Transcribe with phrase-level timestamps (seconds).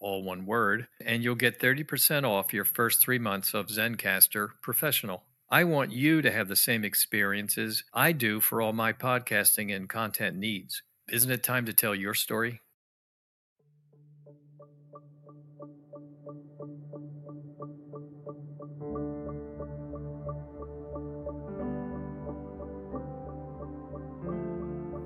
[0.00, 5.24] all one word and you'll get 30% off your first three months of zencastr professional.
[5.50, 9.88] I want you to have the same experiences i do for all my podcasting and
[9.88, 10.82] content needs.
[11.10, 12.60] Isn't it time to tell your story?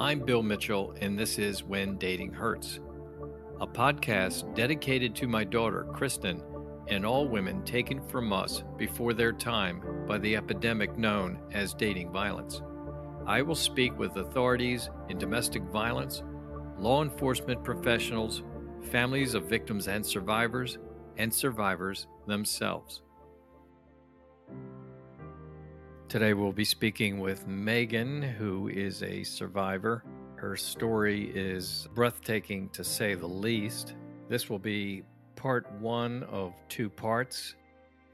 [0.02, 2.80] I'm Bill Mitchell, and this is When Dating Hurts,
[3.62, 6.42] a podcast dedicated to my daughter, Kristen,
[6.88, 12.10] and all women taken from us before their time by the epidemic known as dating
[12.10, 12.60] violence.
[13.24, 16.24] I will speak with authorities in domestic violence,
[16.76, 18.42] law enforcement professionals,
[18.90, 20.78] families of victims and survivors,
[21.16, 23.02] and survivors themselves.
[26.08, 30.02] Today we'll be speaking with Meagan, who is a survivor.
[30.42, 33.94] Her story is breathtaking to say the least.
[34.28, 35.04] This will be
[35.36, 37.54] part one of two parts.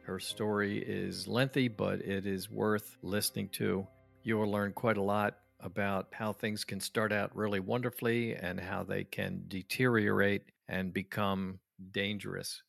[0.04, 3.86] Her story is lengthy, but it is worth listening to.
[4.24, 8.60] You will learn quite a lot about how things can start out really wonderfully and
[8.60, 11.60] how they can deteriorate and become
[11.92, 12.62] dangerous.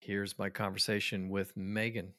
[0.00, 2.14] Here's my conversation with Meagan.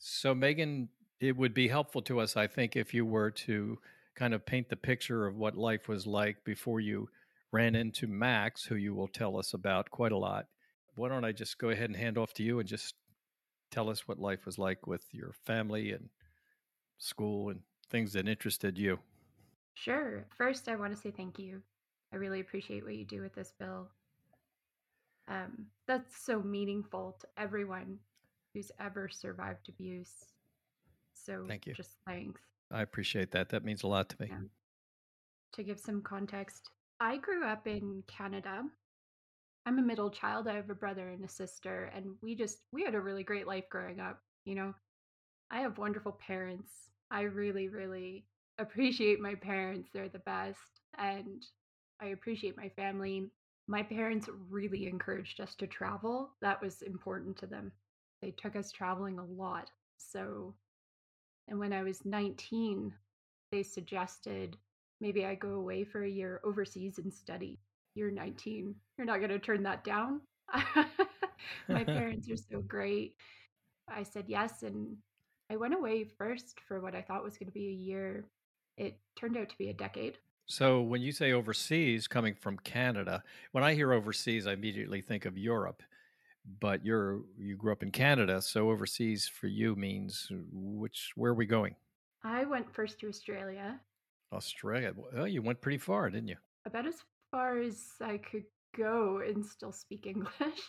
[0.00, 0.88] So, Meagan,
[1.20, 3.78] it would be helpful to us, I think, if you were to
[4.14, 7.08] kind of paint the picture of what life was like before you
[7.52, 10.46] ran into Max, who you will tell us about quite a lot.
[10.96, 12.94] Why don't I just go ahead and hand off to you and just
[13.70, 16.08] tell us what life was like with your family and
[16.98, 17.60] school and
[17.90, 18.98] things that interested you?
[19.74, 20.26] Sure.
[20.36, 21.60] First, I want to say thank you.
[22.12, 23.88] I really appreciate what you do with this bill.
[25.26, 27.98] Um, that's so meaningful to everyone
[28.52, 30.12] who's ever survived abuse.
[31.14, 31.74] So Thank you.
[31.74, 32.40] just thanks.
[32.74, 33.50] I appreciate that.
[33.50, 34.32] That means a lot to me.
[35.52, 36.68] To give some context,
[36.98, 38.64] I grew up in Canada.
[39.64, 40.48] I'm a middle child.
[40.48, 43.46] I have a brother and a sister, and we just we had a really great
[43.46, 44.20] life growing up.
[44.44, 44.74] You know,
[45.52, 46.90] I have wonderful parents.
[47.12, 48.26] I really, really
[48.58, 49.90] appreciate my parents.
[49.94, 51.46] They're the best, and
[52.02, 53.30] I appreciate my family.
[53.68, 56.30] My parents really encouraged us to travel.
[56.42, 57.70] That was important to them.
[58.20, 59.70] They took us traveling a lot.
[59.96, 60.54] So
[61.48, 62.92] and when I was 19,
[63.52, 64.56] they suggested
[65.00, 67.58] maybe I go away for a year overseas and study.
[67.94, 68.74] You're 19.
[68.96, 70.20] You're not going to turn that down.
[71.68, 73.16] My parents are so great.
[73.88, 74.62] I said yes.
[74.62, 74.96] And
[75.50, 78.24] I went away first for what I thought was going to be a year.
[78.76, 80.18] It turned out to be a decade.
[80.46, 83.22] So, when you say overseas, coming from Canada,
[83.52, 85.82] when I hear overseas, I immediately think of Europe
[86.60, 91.34] but you're you grew up in Canada, so overseas for you means which where are
[91.34, 91.74] we going?
[92.22, 93.80] I went first to Australia.
[94.32, 94.92] Australia.
[94.96, 96.36] Well, you went pretty far, didn't you?
[96.66, 98.44] About as far as I could
[98.76, 100.60] go and still speak English.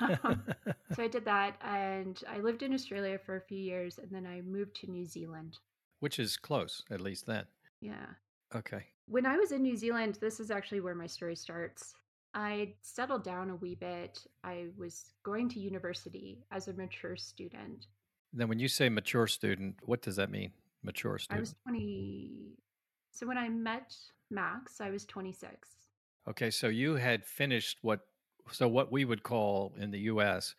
[0.00, 0.42] um,
[0.94, 4.26] so I did that, and I lived in Australia for a few years, and then
[4.26, 5.58] I moved to New Zealand.
[6.00, 7.44] Which is close, at least then.
[7.80, 8.06] Yeah.
[8.54, 8.84] Okay.
[9.06, 11.94] When I was in New Zealand, this is actually where my story starts.
[12.34, 14.20] I settled down a wee bit.
[14.44, 17.86] I was going to university as a mature student.
[18.32, 20.52] Then, when you say mature student, what does that mean?
[20.82, 21.38] Mature student.
[21.38, 22.56] I was 20.
[23.10, 23.94] So when I met
[24.30, 25.68] Max, I was 26.
[26.28, 28.00] Okay, so you had finished what
[28.52, 30.54] so what we would call in the US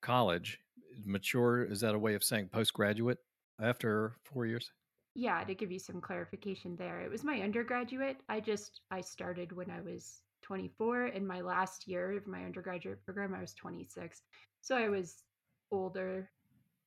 [0.00, 0.60] college.
[1.04, 3.18] Mature is that a way of saying postgraduate
[3.60, 4.72] after 4 years?
[5.14, 7.00] Yeah, to give you some clarification there.
[7.00, 8.16] It was my undergraduate.
[8.28, 11.06] I just I started when I was 24.
[11.08, 14.22] In my last year of my undergraduate program, I was 26.
[14.60, 15.24] So I was
[15.70, 16.30] older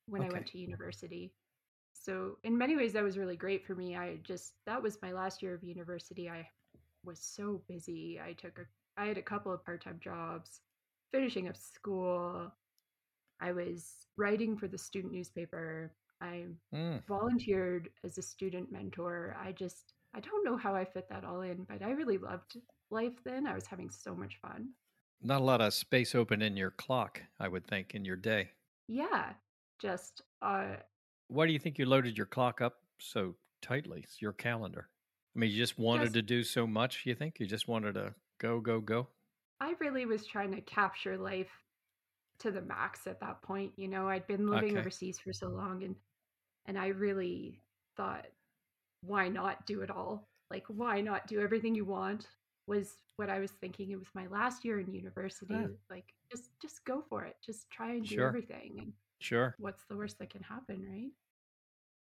[0.06, 0.28] when okay.
[0.30, 1.32] I went to university.
[1.92, 3.96] So in many ways, that was really great for me.
[3.96, 6.28] I just, that was my last year of university.
[6.28, 6.46] I
[7.04, 8.20] was so busy.
[8.20, 8.66] I took a,
[9.00, 10.60] I had a couple of part time jobs,
[11.12, 12.52] finishing up school.
[13.40, 15.92] I was writing for the student newspaper.
[16.20, 17.02] I Mm.
[17.08, 19.36] volunteered as a student mentor.
[19.40, 22.56] I just, I don't know how I fit that all in, but I really loved
[22.94, 23.46] life then.
[23.46, 24.70] I was having so much fun.
[25.20, 28.52] Not a lot of space open in your clock, I would think, in your day.
[28.88, 29.34] Yeah,
[29.78, 30.76] just, uh,
[31.28, 34.00] Why do you think you loaded your clock up so tightly?
[34.04, 34.88] It's your calendar.
[35.34, 37.40] I mean, you just wanted just, to do so much, you think?
[37.40, 39.08] You just wanted to go, go, go?
[39.60, 41.50] I really was trying to capture life
[42.40, 43.72] to the max at that point.
[43.76, 44.78] You know, I'd been living Okay.
[44.78, 45.96] overseas for so long and,
[46.66, 47.62] and I really
[47.96, 48.26] thought,
[49.02, 50.28] why not do it all?
[50.50, 52.28] Like, why not do everything you want?
[52.66, 53.90] Was what I was thinking.
[53.90, 55.54] It was my last year in university.
[55.90, 57.36] Like, just just go for it.
[57.44, 58.28] Just try and do sure.
[58.28, 58.76] everything.
[58.78, 59.54] And Sure.
[59.58, 61.10] what's the worst that can happen, right?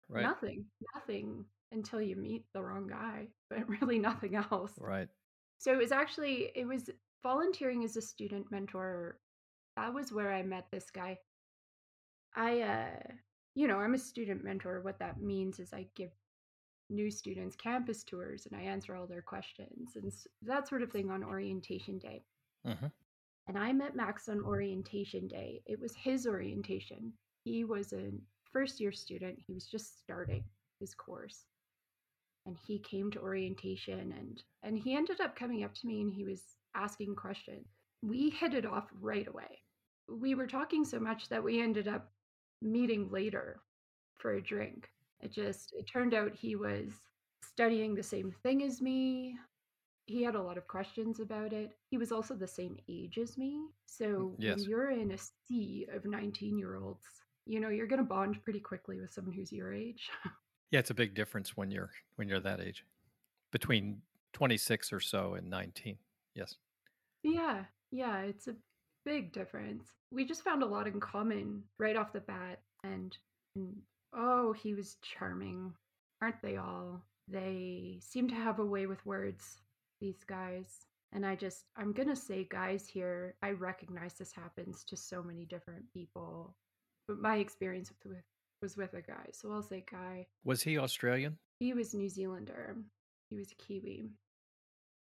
[0.09, 0.23] Right.
[0.23, 0.65] Nothing.
[0.95, 4.73] Nothing until you meet the wrong guy, but really nothing else.
[4.79, 5.09] Right.
[5.59, 6.89] So it was actually it was
[7.23, 9.19] volunteering as a student mentor.
[9.75, 11.17] That was where I met this guy.
[12.35, 13.13] I uh
[13.55, 14.81] you know, I'm a student mentor.
[14.81, 16.11] What that means is I give
[16.89, 20.11] new students campus tours and I answer all their questions and
[20.43, 22.23] that sort of thing on orientation day.
[22.65, 22.87] hmm
[23.47, 25.61] And I met Max on orientation day.
[25.65, 27.13] It was his orientation.
[27.43, 28.11] He was a
[28.51, 29.39] first year student.
[29.45, 30.43] He was just starting
[30.79, 31.45] his course.
[32.45, 36.11] And he came to orientation and and he ended up coming up to me and
[36.11, 37.67] he was asking questions.
[38.01, 39.61] We hit it off right away.
[40.09, 42.11] We were talking so much that we ended up
[42.61, 43.61] meeting later
[44.17, 44.89] for a drink.
[45.21, 46.91] It just it turned out he was
[47.43, 49.35] studying the same thing as me.
[50.05, 51.71] He had a lot of questions about it.
[51.89, 53.57] He was also the same age as me.
[53.57, 57.03] Mm, so when you're in a sea of 19-year-olds,
[57.45, 60.09] you know, you're going to bond pretty quickly with someone who's your age.
[60.69, 62.83] Yeah, it's a big difference when you're when you're that age.
[63.51, 64.01] Between
[64.33, 65.97] 26 or so and 19.
[66.35, 66.55] Yes.
[67.23, 68.55] Yeah, yeah, it's a
[69.05, 69.87] big difference.
[70.11, 73.17] We just found a lot in common right off the bat, and,
[73.55, 73.77] and
[74.13, 75.73] oh, he was charming.
[76.21, 77.01] Aren't they all?
[77.27, 79.61] They seem to have a way with words,
[79.99, 80.85] these guys.
[81.13, 83.35] And I just, I'm gonna say guys here.
[83.41, 86.55] I recognize this happens to so many different people,
[87.07, 88.23] but my experience with, with
[88.61, 90.25] was with a guy, so I'll say guy.
[90.43, 91.37] Was he Australian?
[91.59, 92.75] He was New Zealander.
[93.29, 94.09] He was a Kiwi.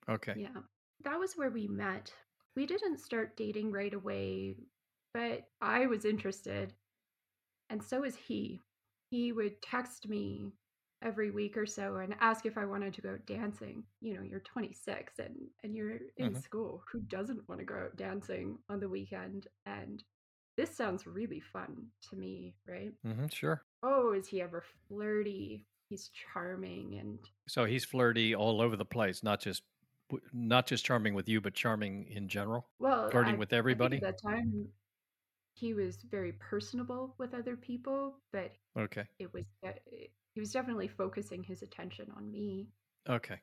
[0.09, 0.35] Okay.
[0.37, 0.61] Yeah.
[1.05, 2.13] That was where we met.
[2.57, 4.57] We didn't start dating right away,
[5.15, 6.73] but I was interested,
[7.69, 8.61] and so was he.
[9.11, 10.55] He would text me
[11.03, 13.85] every week or so and ask if I wanted to go out dancing.
[14.01, 16.83] You know, you're 26 and and you're in hmm school.
[16.93, 19.49] Who doesn't want to go out dancing on the weekend?
[19.67, 20.03] And
[20.57, 22.93] this sounds really fun to me, right?
[23.07, 23.65] Mm-hmm, Sure.
[23.83, 25.67] Oh, is he ever flirty?
[25.89, 27.19] He's charming and
[27.49, 29.63] So he's flirty all over the place, not just
[30.33, 33.93] not just charming with you, but charming in general, well, flirting I with think at
[33.93, 34.01] everybody.
[34.01, 34.69] that time
[35.55, 39.05] he was very personable with other people, but Okay.
[39.19, 39.45] it was
[40.35, 42.69] he was definitely focusing his attention on me.
[43.09, 43.41] Okay.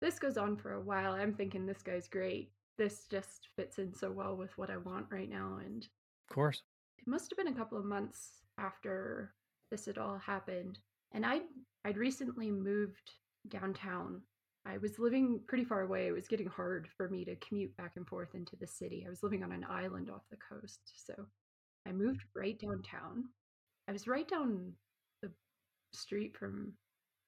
[0.00, 1.12] This goes on for a while.
[1.12, 2.52] I'm thinking this guy's great.
[2.76, 5.58] This just fits in so well with what I want right now.
[5.64, 5.84] And
[6.28, 6.62] Of course.
[6.98, 9.34] it must have been a couple of months after
[9.70, 10.78] this had all happened.
[11.12, 11.42] And I'd
[11.84, 13.12] I'd recently moved
[13.48, 14.22] downtown.
[14.66, 16.08] I was living pretty far away.
[16.08, 19.04] It was getting hard for me to commute back and forth into the city.
[19.06, 20.80] I was living on an island off the coast.
[21.06, 21.14] So
[21.86, 23.24] I moved right downtown.
[23.88, 24.72] I was right down
[25.22, 25.30] the
[25.92, 26.72] street from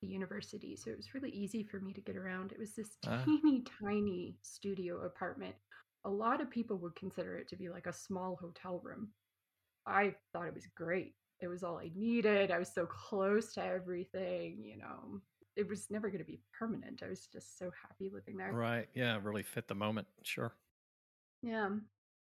[0.02, 2.52] the university, so it was really easy for me to get around.
[2.52, 5.54] It was this Ah, teeny tiny studio apartment.
[6.04, 9.08] A lot of people would consider it to be like a small hotel room.
[9.86, 11.14] I thought it was great.
[11.40, 12.50] It was all I needed.
[12.50, 15.20] I was so close to everything, you know.
[15.56, 17.02] It was never going to be permanent.
[17.04, 18.52] I was just so happy living there.
[18.52, 18.88] right.
[18.94, 20.06] Yeah, really fit the moment.
[20.22, 20.52] Sure.
[21.42, 21.70] Yeah.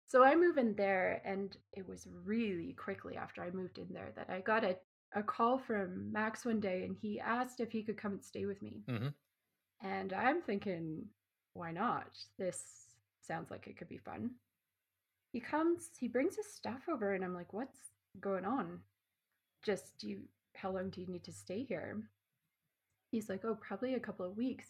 [0.08, 4.12] So I move in there, and it was really quickly after I moved in there
[4.16, 4.76] that I got a,
[5.14, 8.46] a call from Max one day, and he asked if he could come and stay
[8.46, 8.82] with me.
[8.88, 9.08] hmm
[9.82, 11.04] And I'm thinking,
[11.52, 12.16] why not?
[12.38, 12.62] This
[13.20, 14.30] sounds like it could be fun.
[15.30, 17.78] He comes, he brings his stuff over, and I'm like, what's
[18.18, 18.80] going on?
[19.62, 20.20] Just do you,
[20.56, 22.02] how long do you need to stay here?
[23.10, 24.68] He's like, oh, probably a couple of weeks.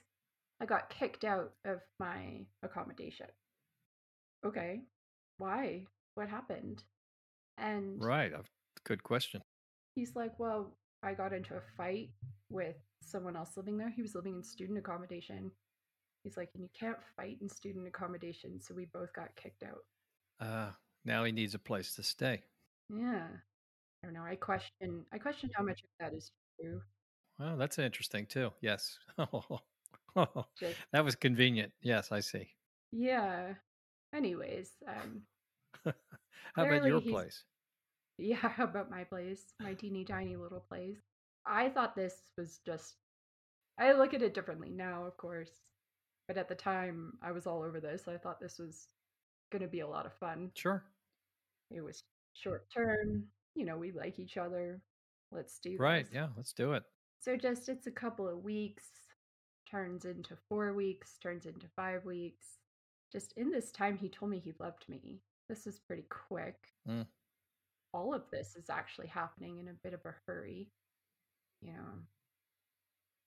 [0.60, 3.26] I got kicked out of my accommodation.
[4.44, 4.82] Okay,
[5.38, 5.84] why?
[6.14, 6.82] What happened?
[7.56, 8.32] And Right.
[8.84, 9.42] Good question.
[9.94, 12.10] he's like, well, I got into a fight
[12.50, 13.90] with someone else living there.
[13.90, 15.50] He was living in student accommodation.
[16.24, 19.84] He's like, and you can't fight in student accommodation, so we both got kicked out.
[20.40, 20.70] Uh,
[21.04, 22.42] now he needs a place to stay.
[22.90, 23.26] Yeah.
[24.02, 24.22] I don't know.
[24.24, 26.30] I question I question how much of that is
[26.60, 26.80] true.
[27.38, 28.50] Well, that's interesting too.
[28.60, 28.98] Yes.
[30.92, 31.72] That was convenient.
[31.82, 32.48] Yes, I see.
[32.92, 33.54] yeah.
[34.14, 35.22] Anyways, um
[36.54, 37.44] How about your place?
[38.20, 40.98] Yeah, about my place, my teeny tiny little place.
[41.46, 42.96] I thought this was just
[43.78, 45.52] I look at it differently now, of course.
[46.26, 48.08] But at the time, I was all over this.
[48.08, 48.88] I thought this was
[49.52, 50.50] going to be a lot of fun.
[50.54, 50.84] Sure.
[51.70, 52.02] It was
[52.34, 53.24] short term.
[53.54, 54.80] You know, we like each other.
[55.30, 56.04] Let's do Right.
[56.06, 56.14] this.
[56.14, 56.28] Yeah.
[56.36, 56.82] Let's do it.
[57.20, 58.84] So just it's a couple of weeks,
[59.70, 62.58] turns into four weeks, turns into five weeks.
[63.12, 65.20] Just in this time, he told me he loved me.
[65.48, 66.56] This is pretty quick.
[66.88, 67.06] Mm.
[67.94, 70.68] All of this is actually happening in a bit of a hurry.
[71.62, 71.88] You know,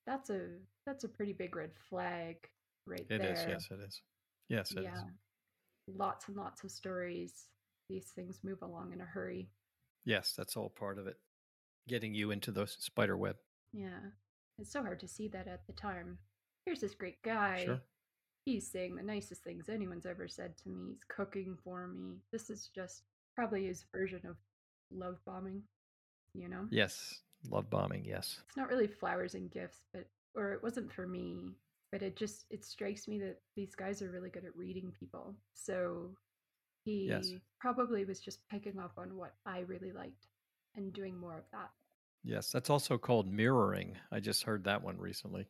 [0.05, 0.47] that's a
[0.85, 2.37] that's a pretty big red flag
[2.85, 3.33] right It there.
[3.33, 3.45] is.
[3.47, 4.01] Yes, it is.
[4.49, 4.83] Yes, it is.
[4.85, 5.01] yeah,
[5.87, 7.47] lots and lots of stories.
[7.89, 9.49] These things move along in a hurry.
[10.05, 11.17] Yes, that's all part of it.
[11.87, 13.35] Getting you into the spider web.
[13.73, 13.99] Yeah,
[14.59, 16.17] it's so hard to see that at the time.
[16.65, 17.63] Here's this great guy.
[17.65, 17.81] Sure.
[18.45, 20.89] He's saying the nicest things anyone's ever said to me.
[20.89, 22.17] He's cooking for me.
[22.31, 23.03] This is just
[23.35, 24.35] probably his version of
[24.91, 25.61] love bombing,
[26.33, 26.65] you know?
[26.71, 27.21] Yes.
[27.49, 28.03] Love bombing.
[28.05, 28.41] Yes.
[28.47, 30.05] It's not really flowers and gifts, but
[30.35, 31.55] or it wasn't for me,
[31.91, 35.35] but it just it strikes me that these guys are really good at reading people.
[35.53, 36.11] So
[36.83, 37.31] he Yes.
[37.59, 40.27] probably was just picking up on what I really liked
[40.75, 41.69] and doing more of that.
[42.23, 42.51] Yes.
[42.51, 43.97] That's also called mirroring.
[44.11, 45.47] I just heard that one recently.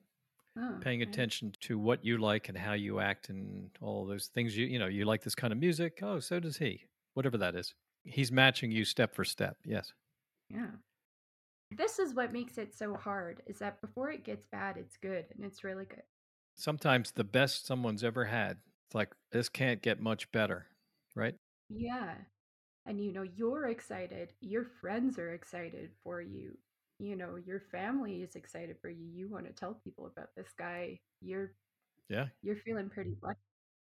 [0.57, 1.09] Oh, Paying okay.
[1.09, 4.55] attention to what you like and how you act and all those things.
[4.57, 5.99] You you know you like this kind of music.
[6.01, 6.85] Oh, so does he.
[7.13, 7.73] Whatever that is.
[8.03, 9.57] He's matching you step for step.
[9.65, 9.93] Yes.
[10.49, 10.71] Yeah.
[11.71, 15.25] This is what makes it so hard is that before it gets bad, it's good
[15.35, 16.03] and it's really good.
[16.55, 18.57] Sometimes the best someone's ever had.
[18.87, 20.67] It's like this can't get much better,
[21.15, 21.35] right?
[21.69, 22.15] Yeah.
[22.85, 26.57] And you know, you're excited, your friends are excited for you.
[27.01, 29.05] You know, your family is excited for you.
[29.11, 30.99] You want to tell people about this guy.
[31.21, 31.53] You're
[32.09, 32.29] Yeah.
[32.43, 33.39] you're feeling pretty lucky.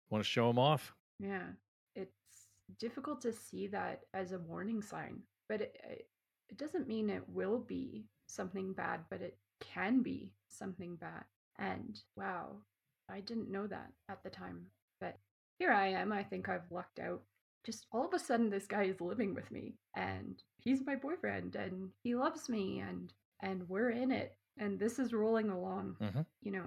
[0.09, 0.93] Want to show him off?
[1.19, 1.53] Yeah.
[1.95, 6.09] It's difficult to see that as a warning sign, but it it
[6.49, 11.25] it doesn't mean it will be something bad, but it can be something bad.
[11.59, 12.63] And wow,
[13.09, 14.71] I didn't know that at the time.
[14.99, 15.19] But
[15.59, 16.11] here I am.
[16.11, 17.23] I think I've lucked out.
[17.65, 21.55] Just all of a sudden this guy is living with me and he's my boyfriend
[21.55, 25.95] and he loves me and and we're in it and this is rolling along.
[25.99, 26.25] Mhm.
[26.41, 26.65] You know,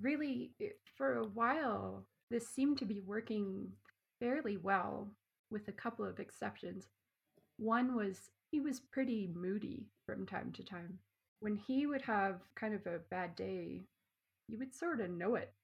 [0.00, 3.72] really it- for a while this seemed to be working
[4.20, 5.10] fairly well
[5.50, 6.88] with a couple of exceptions.
[7.56, 10.98] One was he was pretty moody from time to time.
[11.40, 13.86] When he would have kind of a bad day,
[14.48, 15.54] you would sort of know it.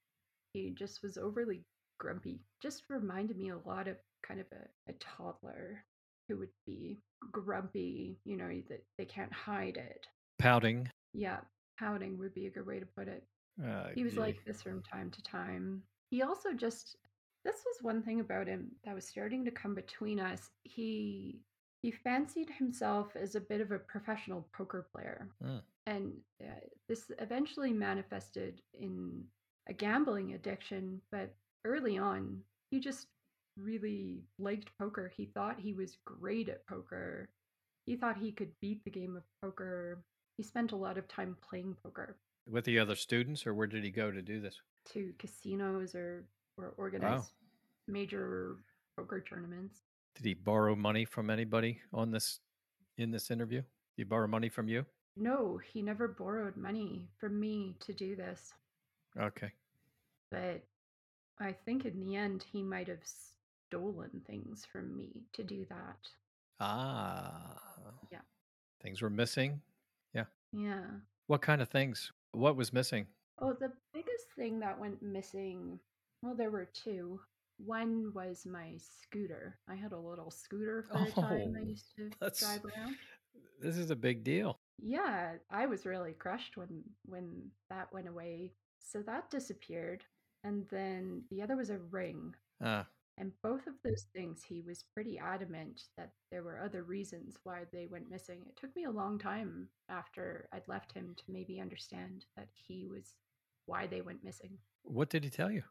[0.52, 1.64] He just was overly
[1.98, 2.40] grumpy.
[2.60, 3.96] Just reminded me a lot of
[4.26, 5.84] kind of a, a toddler
[6.28, 6.98] who would be
[7.32, 10.06] grumpy, you know, that they can't hide it.
[10.38, 10.88] Pouting.
[11.12, 11.40] Yeah,
[11.78, 13.24] pouting would be a good way to put it.
[13.62, 14.20] Uh, He was gee.
[14.20, 15.82] like this from time to time.
[16.10, 16.96] He also just
[17.44, 20.50] this was one thing about him that was starting to come between us.
[20.62, 21.40] He
[21.82, 25.28] he fancied himself as a bit of a professional poker player.
[25.44, 25.60] Mm.
[25.86, 26.12] And
[26.42, 29.22] uh, this eventually manifested in
[29.68, 31.34] a gambling addiction, but
[31.66, 32.40] early on,
[32.70, 33.08] he just
[33.56, 35.10] really liked poker.
[35.16, 37.28] He thought he was great at poker.
[37.86, 40.02] He thought he could beat the game of poker.
[40.36, 43.84] He spent a lot of time playing poker with the other students, or where did
[43.84, 44.60] he go to do this?
[44.92, 46.26] to casinos or
[46.58, 46.74] or Wow.
[46.76, 47.32] organize
[47.88, 48.56] major
[48.96, 49.80] poker tournaments.
[50.14, 52.40] Did he borrow money from anybody on this
[52.98, 53.60] in this interview?
[53.62, 54.84] Did he borrow money from you?
[55.16, 58.52] No, he never borrowed money from me to do this,
[59.18, 59.52] Okay.
[60.30, 60.62] but
[61.38, 63.04] I think in the end he might have
[63.74, 65.96] stolen things from me to do that.
[66.60, 67.56] Ah.
[68.10, 68.20] Yeah.
[68.82, 69.60] Things were missing.
[70.14, 70.24] Yeah.
[70.52, 70.84] Yeah.
[71.26, 72.12] What kind of things?
[72.32, 73.06] What was missing?
[73.40, 75.78] Oh, the biggest thing that went missing,
[76.22, 77.20] well, there were two.
[77.58, 79.58] One was my scooter.
[79.68, 82.96] I had a little scooter for a time I Oh, used to drive around.
[83.60, 84.58] this is a big deal.
[84.82, 88.52] Yeah, I was really crushed when when that went away.
[88.80, 90.04] So that disappeared.
[90.44, 92.34] And then the other was a ring.
[92.62, 97.38] Ah, And both of those things, he was pretty adamant that there were other reasons
[97.44, 98.40] why they went missing.
[98.48, 102.86] It took me a long time after I'd left him to maybe understand that he
[102.86, 103.14] was
[103.66, 104.58] why they went missing.
[104.82, 105.62] what did he tell you?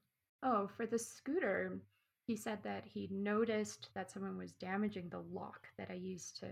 [0.41, 1.79] Oh, for the scooter,
[2.27, 6.47] he said that he noticed that someone was damaging the lock that I used to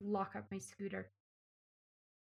[0.00, 1.10] lock up my scooter.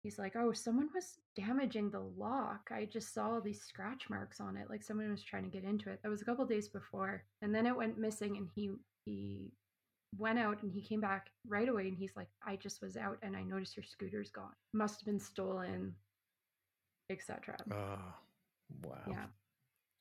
[0.08, 2.70] He's like, "Oh, someone was damaging the lock.
[2.72, 5.90] I just saw these scratch marks on it, like someone was trying to get into
[5.90, 8.38] it." That was a couple days before, and then it went missing.
[8.38, 8.72] And he
[9.04, 9.52] he
[10.18, 13.18] went out and he came back right away, and he's like, "I just was out
[13.22, 14.56] and I noticed your scooter's gone.
[14.72, 15.94] Must have been stolen,
[17.10, 18.14] etc." Oh,
[18.86, 19.04] wow.
[19.10, 19.26] Yeah.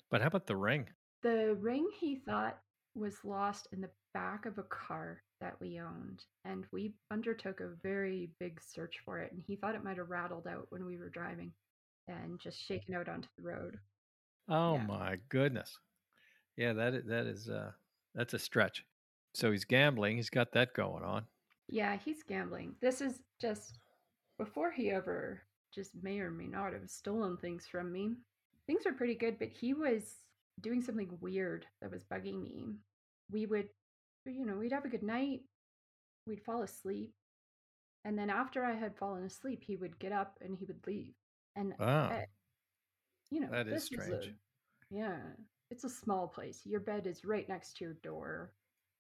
[0.08, 0.88] But how about the ring?
[1.22, 2.62] The ring he thought
[2.94, 5.25] was lost in the back of a car.
[5.40, 9.33] That we owned, and we undertook a very big search for it.
[9.33, 11.52] And he thought it might have rattled out when we were driving
[12.09, 13.78] and just shaken out onto the road.
[14.49, 14.87] Oh Yeah.
[14.87, 15.78] my goodness.
[16.57, 17.73] Yeah, that is, that is uh
[18.14, 18.85] that's a stretch.
[19.35, 20.16] So he's gambling.
[20.16, 21.26] He's got that going on.
[21.69, 22.76] Yeah, he's gambling.
[22.81, 23.78] This is just
[24.38, 25.43] before he ever
[25.75, 28.14] just may or may not have stolen things from me.
[28.66, 30.02] Things were pretty good, but he was
[30.61, 32.76] doing something weird that was bugging me.
[33.31, 33.69] We would,
[34.35, 35.40] you know, we'd have a good night,
[36.26, 37.12] we'd fall asleep,
[38.04, 41.14] and then after I had fallen asleep, he would get up and he would leave.
[41.56, 42.09] And Wow.
[42.11, 42.25] uh,
[43.30, 44.11] you know, That is this is strange.
[44.11, 44.35] a
[44.90, 45.18] yeah,
[45.71, 46.62] it's a small place.
[46.64, 48.52] Your bed is right next to your door.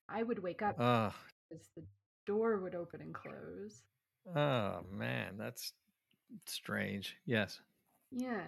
[0.08, 1.14] I would wake up Ah,
[1.48, 1.84] because the
[2.26, 3.82] door would open and close.
[4.34, 5.72] oh man, that's
[6.46, 7.16] strange.
[7.26, 7.60] Yes.
[8.10, 8.44] Yeah.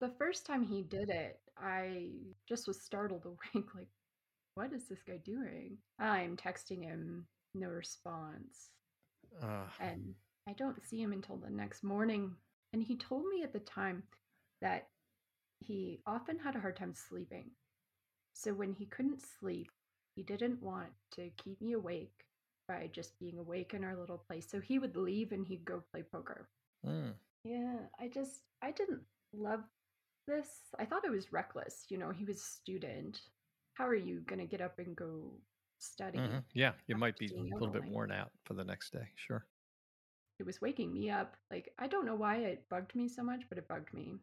[0.00, 2.10] The first time he did it, I
[2.48, 3.88] just was startled awake, like,
[4.58, 5.78] what is this guy doing?
[5.98, 8.70] I'm texting him, no response.
[9.42, 10.14] Uh, And
[10.48, 12.36] I don't see him until the next morning.
[12.72, 14.02] And he told me at the time
[14.60, 14.88] that
[15.60, 17.50] he often had a hard time sleeping.
[18.32, 19.70] So when he couldn't sleep,
[20.16, 22.24] he didn't want to keep me awake
[22.68, 24.48] by just being awake in our little place.
[24.50, 26.48] So he would leave and he'd go play poker.
[26.84, 29.62] mm, Yeah, I just I didn't love
[30.26, 30.48] this.
[30.78, 31.86] I thought it was reckless.
[31.90, 33.20] You know, he was a student.
[33.78, 35.30] How are you gonna get up and go
[35.78, 36.42] study mhm.
[36.52, 39.06] Yeah, you might be a little bit worn out for the next day.
[39.14, 39.46] Sure.
[40.40, 41.36] It was waking me up.
[41.48, 44.18] Like I don't know why it bugged me so much, but it bugged me.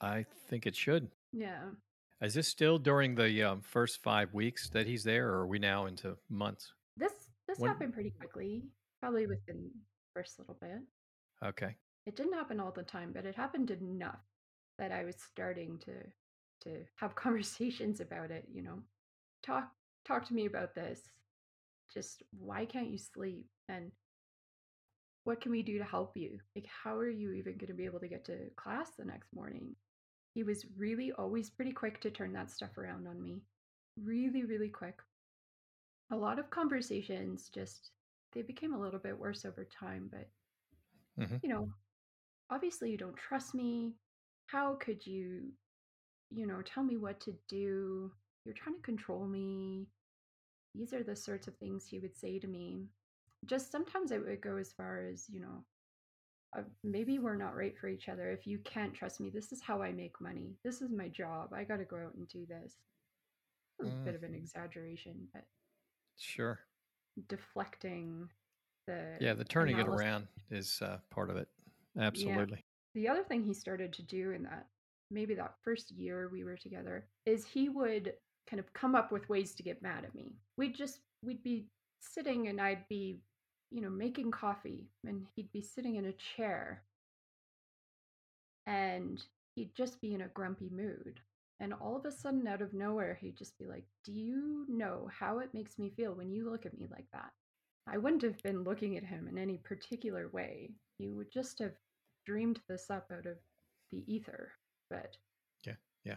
[0.00, 1.10] I think it should.
[1.30, 1.72] Yeah.
[2.22, 5.58] Is this still during the um, first five weeks that he's there, or are we
[5.58, 6.72] now into months?
[6.96, 7.12] This
[7.46, 7.70] this When?
[7.70, 8.64] happened pretty quickly,
[9.00, 9.70] probably within the
[10.14, 10.80] first little bit.
[11.44, 11.76] Okay.
[12.06, 14.24] It didn't happen all the time, but it happened enough
[14.78, 15.92] that I was starting to
[16.66, 18.82] to have conversations about it, you know.
[19.44, 19.70] Talk
[20.06, 21.00] talk to me about this.
[21.92, 23.46] Just why can't you sleep?
[23.68, 23.92] And
[25.24, 26.38] what can we do to help you?
[26.54, 29.32] Like how are you even going to be able to get to class the next
[29.34, 29.74] morning?
[30.34, 33.42] He was really always pretty quick to turn that stuff around on me.
[34.02, 35.00] Really, really quick.
[36.10, 37.92] A lot of conversations just
[38.32, 40.28] they became a little bit worse over time, but
[41.18, 41.68] hmm you know,
[42.50, 43.94] obviously you don't trust me.
[44.46, 45.52] How could you,
[46.30, 48.12] you know, tell me what to do?
[48.44, 49.88] You're trying to control me.
[50.74, 52.86] These are the sorts of things he would say to me.
[53.44, 55.64] Just sometimes it would go as far as, you know,
[56.56, 58.30] uh, maybe we're not right for each other.
[58.30, 60.54] If you can't trust me, this is how I make money.
[60.64, 61.52] This is my job.
[61.54, 62.74] I got to go out and do this.
[63.80, 65.44] A Mm, bit of an exaggeration, but
[66.16, 66.60] sure.
[67.28, 68.28] deflecting
[68.86, 71.48] the Yeah, the turning it around is uh, part of it.
[71.96, 72.04] Yeah.
[72.06, 72.64] Absolutely.
[72.94, 74.66] The other thing he started to do in that
[75.10, 78.14] maybe that first year we were together is he would
[78.48, 80.36] kind of come up with ways to get mad at me.
[80.56, 81.66] We'd just we'd be
[82.00, 83.20] sitting and I'd be,
[83.70, 86.82] you know, making coffee and he'd be sitting in a chair
[88.66, 89.22] and
[89.54, 91.20] he'd just be in a grumpy mood.
[91.58, 95.08] And all of a sudden out of nowhere he'd just be like, "Do you know
[95.10, 97.32] how it makes me feel when you look at me like that?"
[97.86, 100.74] I wouldn't have been looking at him in any particular way.
[100.98, 101.74] You would just have
[102.26, 103.38] dreamed this up out of
[103.92, 104.52] the ether.
[104.90, 105.16] But,
[105.64, 105.74] Yeah.
[106.04, 106.16] Yeah.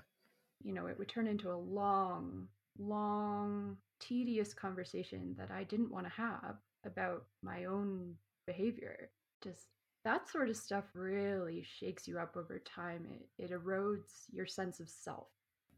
[0.63, 6.05] you know, it would turn into a long, long, tedious conversation that I didn't want
[6.05, 6.55] to have
[6.85, 9.09] about my own behavior.
[9.43, 9.67] Just
[10.05, 13.05] that sort of stuff really shakes you up over time.
[13.09, 15.27] It, it erodes your sense of self.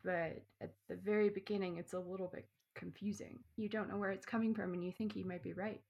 [0.04, 3.40] But at the very beginning, it's a little bit confusing.
[3.58, 5.82] You don't know where it's coming from and you think you might be right.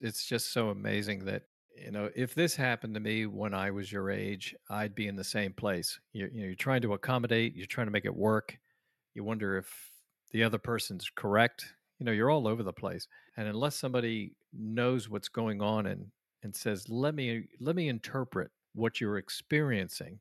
[0.00, 1.44] It's just so amazing that,
[1.76, 5.16] you know, if this happened to me when I was your age, I'd be in
[5.16, 5.98] the same place.
[6.12, 8.58] You're, you know, you're trying to accommodate, you're trying to make it work.
[9.14, 9.68] You wonder if
[10.32, 11.74] the other person's correct.
[11.98, 13.08] You know, you're all over the place.
[13.36, 16.06] And unless somebody knows what's going on and,
[16.42, 20.18] and says, let me, let me interpret what you're experiencing,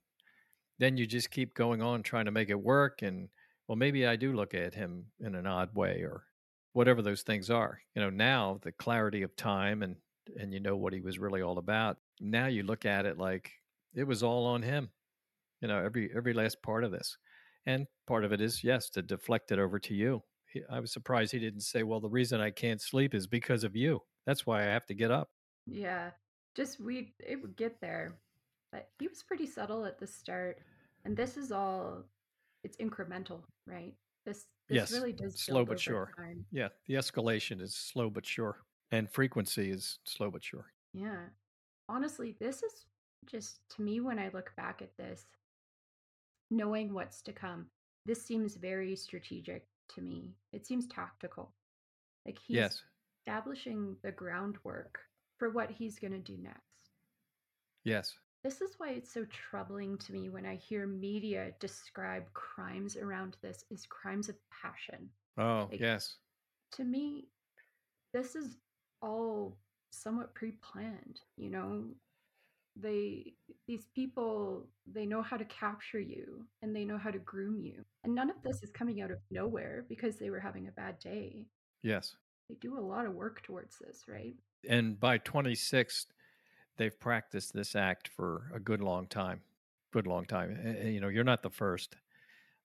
[0.79, 3.01] then you just keep going on trying to make it work.
[3.01, 3.29] And,
[3.67, 6.23] well, maybe I do look at him in an odd way or
[6.73, 7.79] whatever those things are.
[7.95, 9.95] You know, now the clarity of time and
[10.39, 11.97] and you know what he was really all about.
[12.19, 13.51] Now you look at it like
[13.93, 14.89] it was all on him.
[15.61, 17.17] You know, every every last part of this.
[17.65, 20.23] And part of it is yes, to deflect it over to you.
[20.47, 23.63] He, I was surprised he didn't say, "Well, the reason I can't sleep is because
[23.63, 24.01] of you.
[24.25, 25.29] That's why I have to get up."
[25.65, 26.11] Yeah,
[26.55, 28.17] just we it would get there.
[28.71, 30.59] But he was pretty subtle at the start.
[31.05, 32.03] And this is all
[32.63, 33.93] it's incremental, right?
[34.25, 36.11] This this Yes, really does slow but sure.
[36.17, 36.45] time.
[36.51, 38.57] Yeah, the escalation is slow but sure,
[38.95, 40.65] and frequency is slow but sure.
[40.93, 41.25] Yeah.
[41.89, 42.85] Honestly, this is
[43.25, 45.25] just to me when I look back at this,
[46.51, 47.67] knowing what's to come,
[48.05, 50.35] this seems very strategic to me.
[50.53, 51.51] It seems tactical.
[52.25, 52.83] Like he's Yes.
[53.21, 54.99] establishing the groundwork
[55.37, 56.61] for what he's going to do next.
[57.83, 58.17] Yes.
[58.43, 63.37] This is why it's so troubling to me when I hear media describe crimes around
[63.41, 65.09] this as crimes of passion.
[65.37, 66.15] Oh, Like, yes.
[66.73, 67.27] to me,
[68.13, 68.57] this is
[69.05, 69.57] all
[69.91, 71.85] somewhat pre-planned, you know?
[72.77, 73.33] They
[73.67, 77.85] these people, they know how to capture you and they know how to groom you.
[78.03, 80.99] And none of this is coming out of nowhere because they were having a bad
[80.99, 81.45] day.
[81.83, 82.15] Yes.
[82.49, 84.35] They do a lot of work towards this, right?
[84.69, 86.07] And by 26,
[86.75, 89.39] they've practiced this act for a good long time.
[89.93, 90.59] Good long time.
[90.83, 91.95] You know, you're not the first.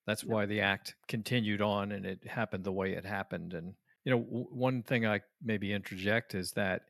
[0.07, 0.35] That's No.
[0.35, 3.55] why the act continued on and it happened the way it happened.
[3.55, 3.75] And,
[4.05, 6.83] you know, w- one thing I maybe interject is that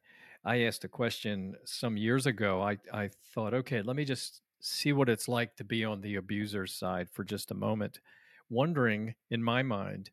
[0.45, 2.63] I asked a question some years ago.
[2.63, 6.17] I, I thought, okay, let me just see what it's like to be on the
[6.17, 8.01] abuser's side for just a moment,
[8.49, 10.11] wondering in my mind,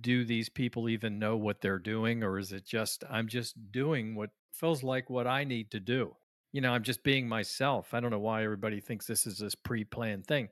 [0.00, 4.14] do these people even know what they're doing or is it just i'm just doing
[4.14, 6.14] what feels like what i need to do.
[6.52, 7.94] You know i'm just being myself.
[7.94, 10.48] I don't know why everybody thinks this is this pre-planned thing.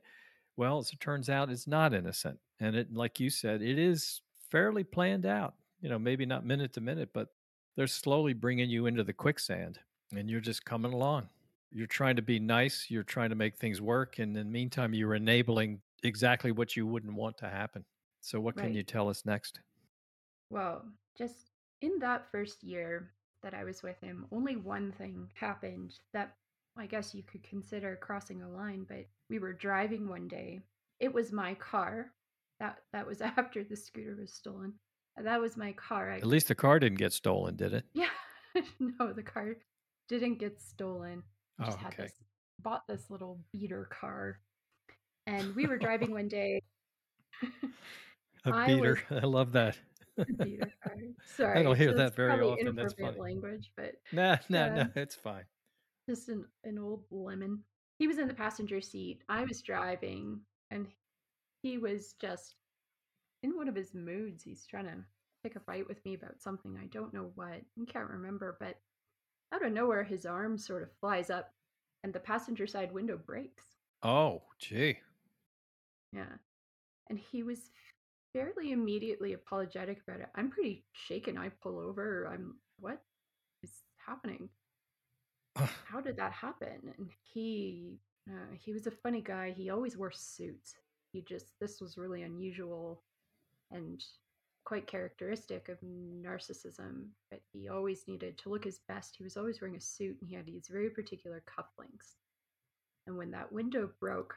[0.57, 4.21] Well as it turns out it's not innocent and it like you said it is
[4.49, 7.29] fairly planned out you know maybe not minute to minute but
[7.75, 9.79] they're slowly bringing you into the quicksand
[10.15, 11.27] and you're just coming along
[11.71, 14.93] you're trying to be nice you're trying to make things work and in the meantime
[14.93, 17.83] you're enabling exactly what you wouldn't want to happen
[18.21, 19.59] so what can you tell us next
[20.49, 20.83] Well,
[21.17, 23.11] just in that first year
[23.43, 26.35] that I was with him, only one thing happened that
[26.77, 30.61] I guess you could consider crossing a line, but we were driving one day.
[30.99, 32.11] It was my car.
[32.59, 34.73] That that was after the scooter was stolen.
[35.17, 36.11] That was my car.
[36.11, 37.85] I At least the car didn't get stolen, did it?
[37.93, 38.09] yeah.
[38.79, 39.55] no, the car
[40.07, 41.23] didn't get stolen.
[41.59, 42.03] I just Oh, had okay.
[42.03, 42.13] this
[42.61, 44.39] bought this little beater car.
[45.27, 46.61] And we were driving one day.
[48.45, 48.99] A I beater.
[49.11, 49.77] was I love that.
[50.37, 51.53] beater car.
[51.55, 52.75] I don't hear that very often.
[52.75, 53.19] That's funny.
[53.19, 55.43] language, but Nah, nah, yeah, no, it's fine.
[56.09, 57.59] just an, an old lemon.
[57.99, 59.23] He was in the passenger seat.
[59.27, 60.39] I was driving,
[60.71, 60.87] and
[61.63, 62.55] he was just
[63.43, 64.43] in one of his moods.
[64.43, 64.95] He's trying to
[65.43, 66.77] pick a fight with me about something.
[66.81, 67.47] I don't know what.
[67.47, 68.75] I can't remember, but
[69.53, 71.51] out of nowhere, his arm sort of flies up,
[72.03, 73.63] and the passenger side window breaks.
[74.03, 74.99] Oh, gee.
[76.13, 76.37] Yeah.
[77.09, 77.71] And he was
[78.33, 80.29] fairly immediately apologetic about it.
[80.35, 81.37] I'm pretty shaken.
[81.37, 82.29] I pull over.
[82.31, 83.01] I'm, what
[83.63, 84.49] is happening?
[85.55, 86.93] How did that happen?
[86.97, 87.99] And he,
[88.29, 89.51] uh, he was a funny guy.
[89.51, 90.75] He always wore suits.
[91.11, 93.01] He just, this was really unusual
[93.71, 94.03] and
[94.65, 97.07] quite characteristic of narcissism.
[97.29, 99.15] But he always needed to look his best.
[99.17, 102.15] He was always wearing a suit and he had these very particular cufflinks.
[103.07, 104.35] And when that window broke,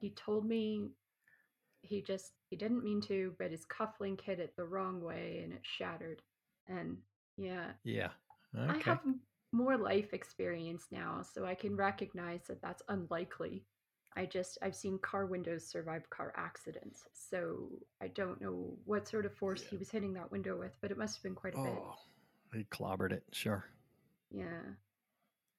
[0.00, 0.90] he told me
[1.82, 5.52] he just he didn't mean to, but his cufflink hit it the wrong way and
[5.52, 6.22] it shattered.
[6.66, 6.98] And
[7.36, 8.10] yeah, Yeah.
[8.68, 9.00] I have
[9.52, 13.64] more life experience now, so I can recognize that that's unlikely.
[14.16, 17.68] I just I've seen car windows survive car accidents, so
[18.00, 20.98] I don't know what sort of force he was hitting that window with, but it
[20.98, 21.72] must have been quite a bit.
[21.72, 21.94] Oh,
[22.52, 23.24] he clobbered it.
[23.32, 23.64] Sure.
[24.30, 24.60] Yeah.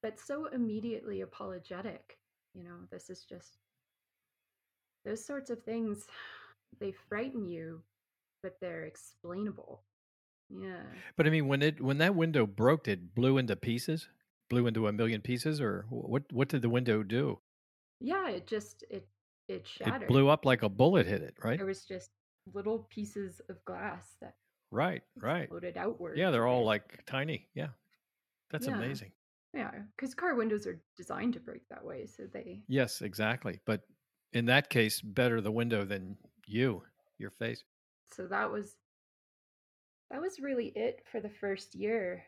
[0.01, 2.17] But so immediately apologetic.
[2.53, 3.57] You know, this is just
[5.03, 6.07] those sorts of things,
[6.79, 7.81] they frighten you,
[8.41, 9.83] but they're explainable.
[10.49, 10.83] Yeah.
[11.15, 14.07] But I mean, when it when that window broke, did it blew into pieces,
[14.49, 16.31] blew into a million pieces, or what?
[16.31, 17.39] What did the window do?
[17.99, 19.09] Yeah, it just it
[19.47, 21.59] it shattered It blew up like a bullet hit it, right?
[21.59, 22.11] it was just
[22.53, 24.37] little pieces of glass that
[24.71, 25.03] Right.
[25.19, 25.51] Right.
[25.51, 27.49] exploded outward Yeah, they're all like tiny.
[27.53, 27.69] Yeah,
[28.49, 28.69] that's Yeah.
[28.69, 29.13] amazing.
[29.53, 33.59] Yeah, because car windows are designed to break that way, so they Yes, exactly.
[33.65, 33.87] But
[34.33, 36.83] in that case, better the window than you,
[37.17, 37.63] your face.
[38.11, 38.77] so that was
[40.09, 42.25] that was really it for the first year.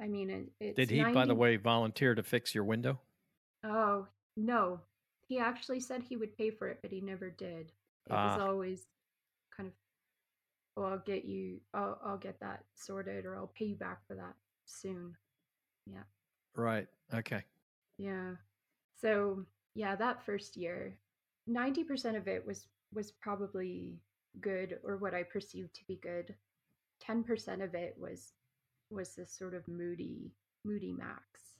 [0.00, 3.02] I mean, it, it's Did he, by the way, volunteer to fix your window?
[3.64, 4.82] Oh, no.
[5.30, 7.72] He actually said he would pay for it, but he never did.
[8.06, 8.88] It was Ah, always
[9.56, 9.74] kind of,
[10.76, 14.16] oh, I'll get you, I'll, I'll get that sorted or I'll pay you back for
[14.16, 14.34] that
[14.66, 15.16] soon.
[15.86, 16.04] Yeah.
[16.54, 16.88] right.
[17.14, 17.44] Okay.
[17.98, 18.36] Yeah.
[18.96, 20.98] So, yeah, that first year,
[21.48, 24.00] 90% of it was was probably
[24.40, 26.36] good or what I perceived to be good.
[27.00, 28.34] 10% of it was
[28.90, 31.58] was this sort of moody moody max.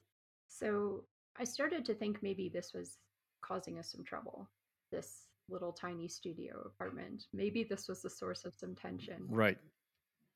[0.48, 1.06] So,
[1.38, 2.98] I started to think maybe this was
[3.42, 4.48] causing us some trouble.
[4.92, 7.24] This little tiny studio apartment.
[7.32, 9.24] Maybe this was the source of some tension.
[9.28, 9.58] Right.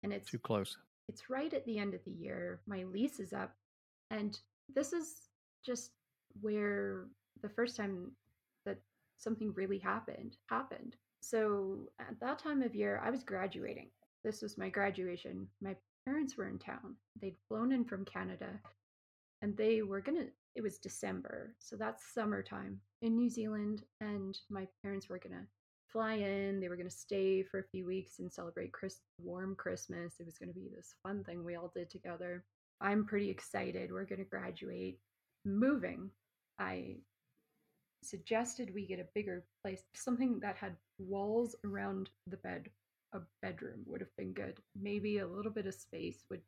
[0.03, 0.77] And it's Too close.
[1.09, 2.61] it's right at the end of the year.
[2.67, 3.53] My lease is up.
[4.11, 4.39] And
[4.75, 5.29] this is
[5.65, 5.93] just
[6.41, 7.07] where
[7.43, 8.13] the first time
[8.67, 8.79] that
[9.19, 10.97] something really happened happened.
[11.23, 13.89] So at that time of year, I was graduating.
[14.25, 15.47] This was my graduation.
[15.63, 15.75] My
[16.07, 16.97] parents were in town.
[17.21, 18.49] They'd flown in from Canada
[19.43, 24.67] and they were gonna it was December, so that's summertime in New Zealand, and my
[24.83, 25.47] parents were gonna
[25.87, 26.61] fly in.
[26.61, 30.15] They were gonna stay for a few weeks and celebrate Chris warm Christmas.
[30.21, 32.45] It was gonna be this fun thing we all did together.
[32.81, 33.93] I'm pretty excited.
[33.93, 34.99] We're gonna graduate.
[35.45, 36.11] Moving,
[36.59, 36.97] I
[38.03, 42.71] suggested we get a bigger place, something that had walls around the bed.
[43.13, 44.61] A bedroom would have been good.
[44.75, 46.43] Maybe a little bit of space would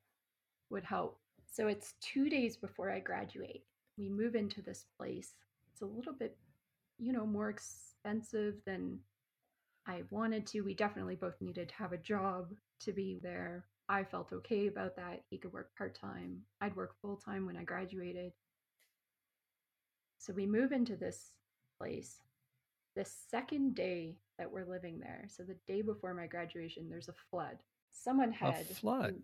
[0.70, 1.20] would help.
[1.46, 3.64] So it's 2 days before I graduate.
[3.98, 5.34] We move into this place.
[5.72, 6.36] It's a little bit,
[6.98, 9.00] you know, more expensive than
[9.86, 10.62] I wanted to.
[10.62, 13.64] We definitely both needed to have a job to be there.
[13.88, 15.22] I felt okay about that.
[15.30, 16.42] He could work part time.
[16.60, 18.32] I'd work full time when I graduated.
[20.18, 21.30] So we move into this
[21.78, 22.16] place.
[22.96, 27.14] The second day that we're living there, so the day before my graduation, there's a
[27.30, 27.58] flood.
[27.92, 29.16] Someone had A flood.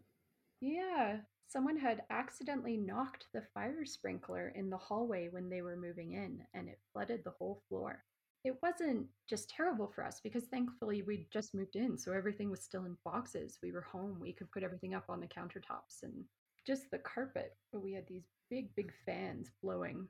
[0.60, 1.16] yeah,
[1.52, 6.40] someone had accidentally knocked the fire sprinkler in the hallway when they were moving in,
[6.54, 8.02] and it flooded the whole floor.
[8.44, 12.62] It wasn't just terrible for us because thankfully we'd just moved in, so everything was
[12.62, 13.58] still in boxes.
[13.62, 16.24] We were home, we could put everything up on the countertops and
[16.66, 17.54] just the carpet.
[17.72, 20.08] But we had these big, big fans blowing.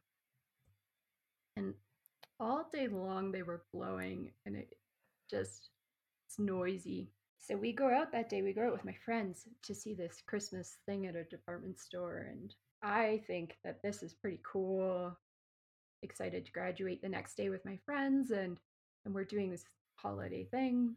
[1.57, 1.75] And
[2.39, 4.75] all day long they were blowing, and it
[5.29, 5.71] just,
[6.27, 7.11] it's noisy.
[7.43, 10.23] So we go out that day, we go out with my friends to see this
[10.27, 12.29] Christmas thing at a department store.
[12.31, 15.17] And I think that this is pretty cool
[16.03, 18.59] excited to graduate the next day with my friends and
[19.05, 19.65] and we're doing this
[19.97, 20.97] holiday thing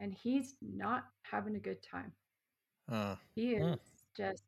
[0.00, 2.12] and he's not having a good time.
[2.90, 3.78] Uh, He mm, is
[4.16, 4.42] just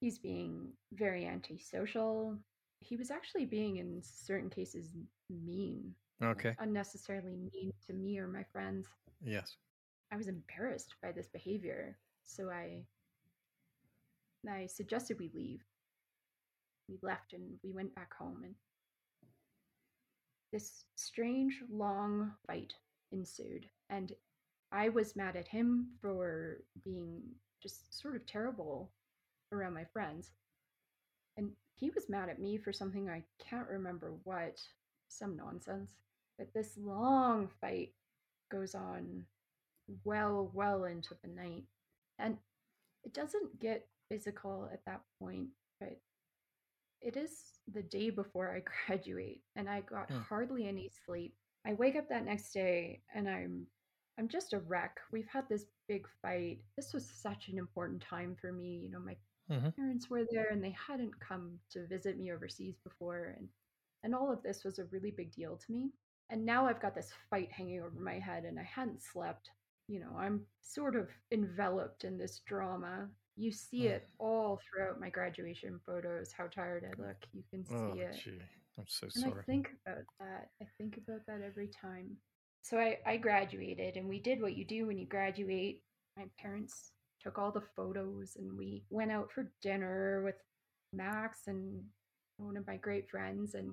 [0.00, 2.36] he's being very antisocial.
[2.80, 4.92] He was actually being in certain cases
[5.30, 6.54] mean, like okay.
[6.58, 8.86] unnecessarily mean to me or my friends.
[9.24, 9.56] Yes.
[10.12, 11.98] I was embarrassed by this behavior.
[12.24, 12.84] So I
[14.48, 15.60] I suggested we leave.
[16.88, 18.54] We left and we went back home and
[20.52, 22.72] this strange long fight
[23.12, 24.12] ensued and
[24.72, 27.22] i was mad at him for being
[27.62, 28.90] just sort of terrible
[29.52, 30.30] around my friends
[31.36, 34.60] and he was mad at me for something i can't remember what
[35.08, 35.92] some nonsense
[36.38, 37.92] but this long fight
[38.50, 39.24] goes on
[40.04, 41.64] well well into the night
[42.18, 42.36] and
[43.04, 45.48] it doesn't get physical at that point
[45.80, 46.00] but
[47.00, 51.34] it is the day before I graduate and I got Mm, hardly any sleep.
[51.66, 53.66] I wake up that next day and I'm
[54.18, 54.98] I'm just a wreck.
[55.12, 56.58] We've had this big fight.
[56.76, 58.80] This was such an important time for me.
[58.82, 59.16] You know, my
[59.48, 63.48] hmm parents were there and they hadn't come to visit me overseas before and
[64.02, 65.90] and all of this was a really big deal to me.
[66.30, 69.50] And now I've got this fight hanging over my head and I hadn't slept.
[69.88, 73.08] You know, I'm sort of enveloped in this drama.
[73.36, 73.90] You see mm.
[73.90, 77.16] it all throughout my graduation photos, how tired I look.
[77.32, 78.20] You can Oh, see it.
[78.22, 78.42] gee.
[78.78, 80.50] I'm so And I think about that.
[80.62, 82.16] I think about that every time.
[82.62, 85.82] So I, I graduated and we did what you do when you graduate.
[86.16, 90.36] My parents took all the photos and we went out for dinner with
[90.92, 91.82] Max and
[92.36, 93.72] one of my great friends and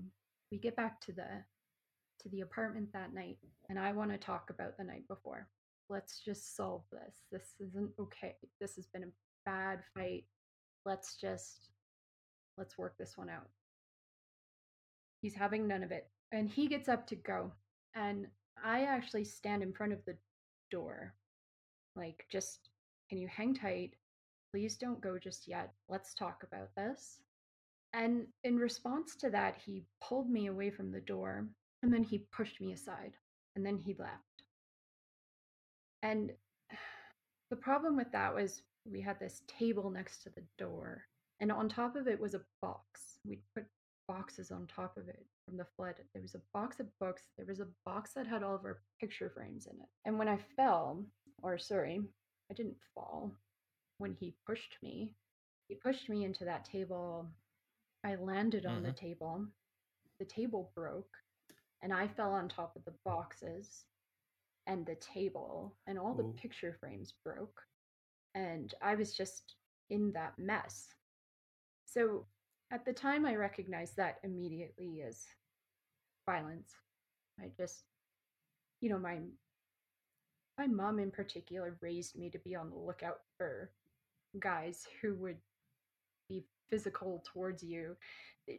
[0.51, 1.43] we get back to the
[2.21, 3.37] to the apartment that night
[3.69, 5.47] and I want to talk about the night before.
[5.89, 7.15] Let's just solve this.
[7.31, 8.35] This isn't okay.
[8.59, 10.25] This has been a bad fight.
[10.85, 11.69] Let's just
[12.57, 13.49] let's work this one out.
[15.21, 16.07] He's having none of it.
[16.31, 17.51] And he gets up to go.
[17.95, 18.27] And
[18.63, 20.15] I actually stand in front of the
[20.71, 21.13] door.
[21.95, 22.69] Like, just,
[23.09, 23.95] can you hang tight?
[24.51, 25.73] Please don't go just yet.
[25.89, 27.19] Let's talk about this.
[27.93, 31.47] And in response to that, he pulled me away from the door
[31.81, 33.13] and then he pushed me aside
[33.55, 34.34] and then he left.
[36.05, 36.31] And
[37.49, 41.03] the problem with that was we had this table next to the door,
[41.41, 43.19] and on top of it was a box.
[43.25, 43.65] We put
[44.07, 45.95] boxes on top of it from the flood.
[46.13, 47.23] There was a box of books.
[47.37, 49.89] There was a box that had all of our picture frames in it.
[50.05, 51.03] And when I fell,
[51.41, 52.01] or sorry,
[52.51, 53.31] I didn't fall,
[53.97, 55.15] when he pushed me,
[55.67, 57.27] he pushed me into that table.
[58.05, 59.45] I landed on the hmm table.
[60.19, 61.17] The table broke,
[61.81, 63.85] and I fell on top of the boxes
[64.67, 67.61] and the table, and all the Oh, picture frames broke.
[68.33, 69.55] And I was just
[69.89, 70.87] in that mess.
[71.85, 72.25] So
[72.71, 75.25] at the time, I recognized that immediately as
[76.25, 76.73] violence.
[77.39, 77.83] I just,
[78.81, 79.19] you know, my
[80.57, 83.71] my mom in particular raised me to be on the lookout for
[84.39, 85.37] guys who would
[86.29, 87.95] be physical towards you.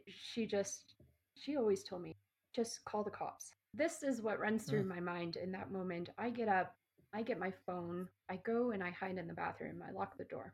[0.07, 0.93] She just,
[1.35, 2.15] she always told me,
[2.55, 3.51] just call the cops.
[3.77, 6.09] This is what runs through mm, my mind in that moment.
[6.17, 6.75] I get up,
[7.13, 10.23] I get my phone, I go and I hide in the bathroom, I lock the
[10.25, 10.53] door.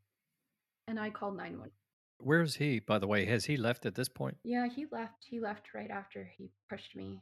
[0.87, 1.71] and I called 911.
[2.19, 3.25] Where's he, by the way?
[3.25, 5.25] Has he left at this point Yeah, he left.
[5.29, 7.21] He left right after he pushed me.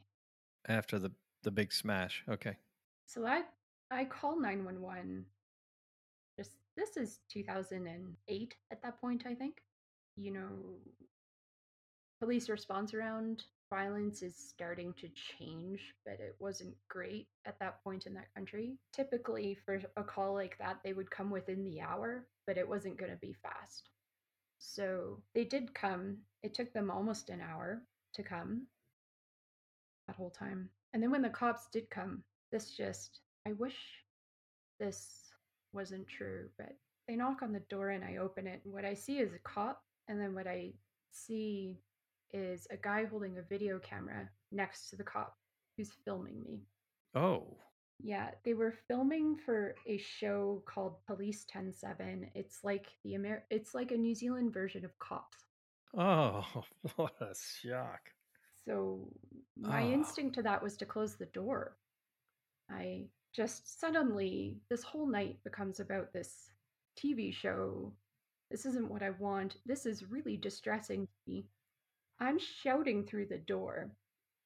[0.68, 1.12] after the
[1.44, 2.22] the big smash?
[2.28, 2.56] Okay.
[3.06, 3.42] So I
[3.90, 5.26] I call 911.
[6.38, 9.62] Just this is 2008 at that point, I think.
[10.16, 10.48] You know,
[12.20, 18.04] police response around violence is starting to change, but it wasn't great at that point
[18.04, 18.76] in that country.
[18.92, 22.98] Typically, for a call like that, they would come within the hour, but it wasn't
[22.98, 23.88] going to be fast.
[24.58, 26.18] So they did come.
[26.42, 27.80] It took them almost an hour
[28.12, 28.66] to come
[30.06, 30.68] that whole time.
[30.92, 33.78] And then when the cops did come, this just, I wish
[34.78, 35.30] this
[35.72, 36.76] wasn't true, but
[37.08, 38.60] they knock on the door and I open it.
[38.64, 40.74] What I see is a cop, and then what I
[41.10, 41.80] see
[42.32, 45.36] is a guy holding a video camera next to the cop
[45.76, 46.62] who's filming me.
[47.14, 47.58] Oh.
[48.02, 52.30] Yeah, they were filming for a show called Police Ten 7.
[52.34, 55.38] It's like the Amer it's like a New Zealand version of Cops.
[55.96, 56.44] Oh,
[56.96, 58.00] what a shock.
[58.64, 59.08] So
[59.56, 59.90] my Oh.
[59.92, 61.76] instinct to that was to close the door.
[62.70, 66.50] I just suddenly this whole night becomes about this
[66.96, 67.92] TV show.
[68.50, 69.56] This isn't what I want.
[69.64, 71.46] This is really distressing to me.
[72.22, 73.90] I'm shouting through the door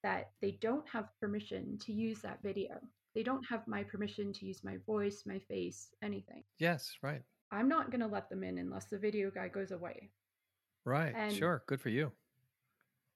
[0.02, 2.80] that they don't have permission to use that video.
[3.14, 6.42] They don't have my permission to use my voice, my face, anything.
[6.58, 7.20] Yes, right.
[7.52, 10.08] I'm not going to let them in unless the video guy goes away.
[10.86, 11.12] Right.
[11.14, 11.64] And- sure.
[11.66, 12.12] Good for you.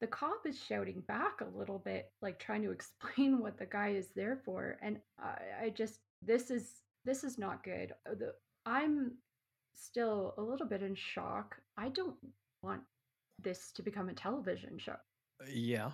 [0.03, 3.91] The cop is shouting back a little bit, like trying to explain what the guy
[3.91, 4.79] is there for.
[4.83, 7.95] And I, I just, this is, this is not good.
[8.05, 8.35] The,
[8.67, 9.13] I'm
[9.75, 11.57] still a little bit in shock.
[11.79, 12.17] I don't
[12.63, 12.83] want
[13.43, 14.97] this to become a television show.
[15.43, 15.91] Uh, yeah.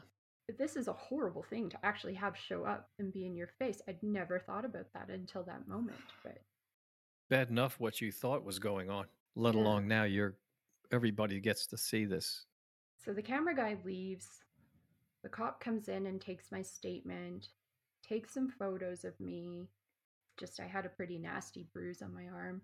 [0.59, 3.81] this is a horrible thing to actually have show up and be in your face.
[3.89, 5.99] I'd never thought about that until that moment.
[6.23, 6.39] But
[7.29, 9.61] Bad enough what you thought was going on, let Yeah.
[9.63, 10.37] alone now you're
[10.93, 12.47] everybody gets to see this.
[12.99, 14.29] so the camera guy leaves.
[15.25, 17.49] The cop comes in and takes my statement,
[18.09, 19.69] takes some photos of me.
[20.39, 22.63] Just I had a pretty nasty bruise on my arm.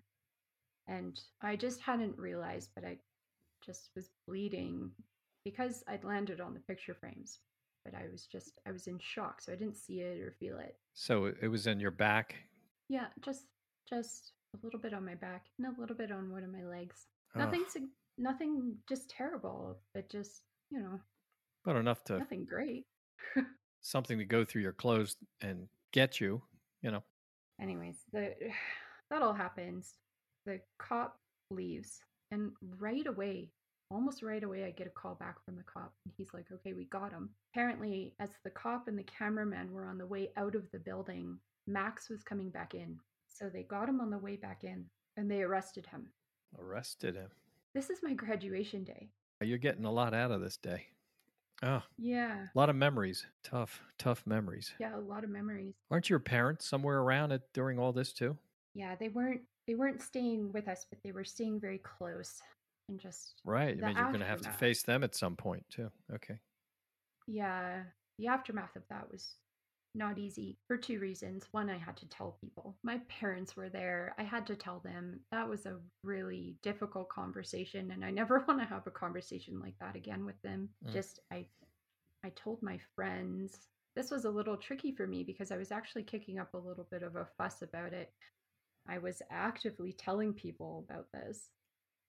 [0.86, 2.98] And I just hadn't realized, but I
[3.64, 4.90] just was bleeding
[5.44, 7.40] because I'd landed on the picture frames.
[7.84, 9.40] But I was just, I was in shock.
[9.42, 10.76] So I didn't see it or feel it.
[10.94, 12.36] So it- was in your back.
[12.88, 13.46] Yeah, just
[13.88, 16.62] just a little bit on my back and a little bit on one of my
[16.64, 17.06] legs.
[17.34, 21.00] Ugh, Nothing nothing just terrible, but just, you know,
[21.64, 22.86] but enough to nothing great.
[23.80, 26.42] something to go through your clothes and get you,
[26.82, 27.02] you know.
[27.60, 28.34] Anyways, the
[29.10, 29.94] that all happens.
[30.46, 31.18] The cop
[31.50, 32.00] leaves
[32.32, 33.52] and right away,
[33.90, 36.72] almost right away I get a call back from the cop and he's like, "Okay,
[36.72, 40.54] we got him." Apparently, as the cop and the cameraman were on the way out
[40.56, 42.98] of the building, Max was coming back in.
[43.28, 44.84] So they got him on the way back in
[45.16, 46.08] and they arrested him.
[46.58, 47.30] Arrested him.
[47.74, 49.08] This is my graduation day.
[49.40, 50.86] You're getting a lot out of this day.
[51.62, 52.46] Oh, Yeah.
[52.54, 53.24] a lot of memories.
[53.44, 54.72] Tough, tough memories.
[54.80, 55.74] Yeah, a lot of memories.
[55.90, 58.36] Aren't your parents somewhere around it during all this too?
[58.74, 62.40] Yeah, they weren't they weren't staying with us, but they were staying very close
[62.88, 63.78] and just Right.
[63.82, 65.90] I mean, you're going to have to face them at some point too.
[66.14, 66.38] Okay.
[67.26, 67.82] yeah,
[68.18, 69.36] the aftermath of that was
[69.94, 71.46] not easy for two reasons.
[71.52, 72.76] One, I had to tell people.
[72.82, 74.14] My parents were there.
[74.18, 75.20] I had to tell them.
[75.30, 79.74] That was a really difficult conversation and I never want to have a conversation like
[79.80, 80.68] that again with them.
[80.86, 80.92] Mm.
[80.92, 81.46] Just I
[82.24, 83.68] I told my friends.
[83.94, 86.86] This was a little tricky for me because I was actually kicking up a little
[86.90, 88.10] bit of a fuss about it.
[88.88, 91.48] I was actively telling people about this.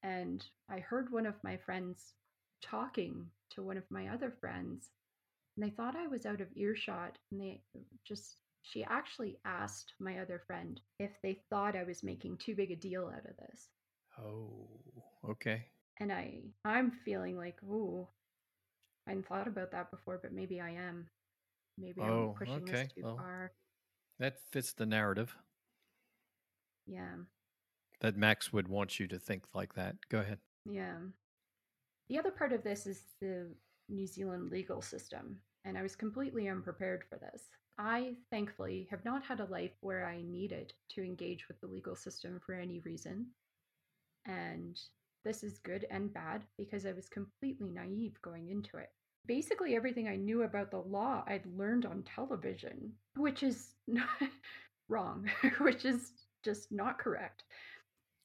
[0.03, 2.13] And I heard one of my friends
[2.61, 4.89] talking to one of my other friends,
[5.55, 7.17] and they thought I was out of earshot.
[7.31, 7.61] And they
[8.05, 12.71] just, she actually asked my other friend if they thought I was making too big
[12.71, 13.69] a deal out of this.
[14.19, 14.69] Oh,
[15.29, 15.65] okay.
[15.99, 18.07] And I, I'm feeling like, ooh,
[19.07, 21.07] I hadn't thought about that before, but maybe I am.
[21.77, 23.17] Maybe Oh, I'm pushing okay, this too well.
[23.17, 23.51] far.
[24.19, 25.35] That fits the narrative
[26.87, 27.15] Yeah.
[28.01, 29.95] that Max would want you to think like that.
[30.09, 30.39] Go ahead.
[30.69, 30.97] Yeah.
[32.09, 33.47] The other part of this is the
[33.89, 37.43] New Zealand legal system, and I was completely unprepared for this.
[37.77, 41.95] I thankfully have not had a life where I needed to engage with the legal
[41.95, 43.27] system for any reason.
[44.25, 44.79] And
[45.25, 48.89] this is good and bad because I was completely naive going into it.
[49.25, 54.07] Basically, everything I knew about the law I'd learned on television, which is not
[54.89, 55.29] wrong,
[55.59, 56.11] which is
[56.43, 57.43] just not correct.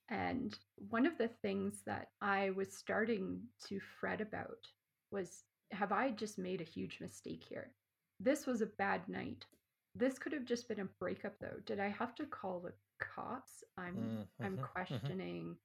[0.09, 4.67] And one of the things that I was starting to fret about
[5.11, 7.73] was have I just made a huge mistake here?
[8.21, 9.45] This was a bad night.
[9.95, 11.59] This could have just been a breakup though.
[11.67, 13.65] Did I have to call the cops?
[13.77, 14.63] I'm I'm Mhm, mhm.
[14.63, 15.57] questioning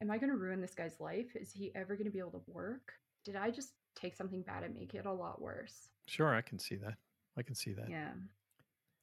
[0.00, 1.34] am I going to ruin this guy's life?
[1.36, 2.92] Is he ever going to be able to work?
[3.24, 5.90] Did I just take something bad and make it a lot worse?
[6.06, 6.94] Sure, I can see that.
[7.36, 7.88] I can see that.
[7.88, 8.12] Yeah.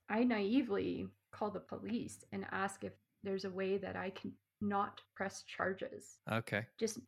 [0.09, 5.01] I naively call the police and ask if there's a way that I can not
[5.15, 6.17] press charges.
[6.31, 6.65] Okay.
[6.79, 6.99] Just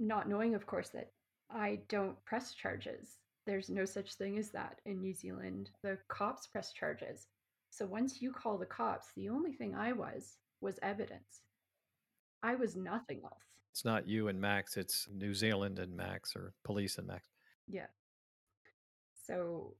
[0.00, 1.10] not knowing, of course, that
[1.50, 3.18] I don't press charges.
[3.46, 5.70] There's no such thing as that in New Zealand.
[5.82, 7.26] The cops press charges.
[7.70, 11.42] So once you call the cops, the only thing I was was evidence.
[12.42, 13.42] I was nothing else.
[13.72, 17.24] It's not you and Max, it's New Zealand and Max or police and Max.
[17.68, 17.86] Yeah.
[19.26, 19.74] So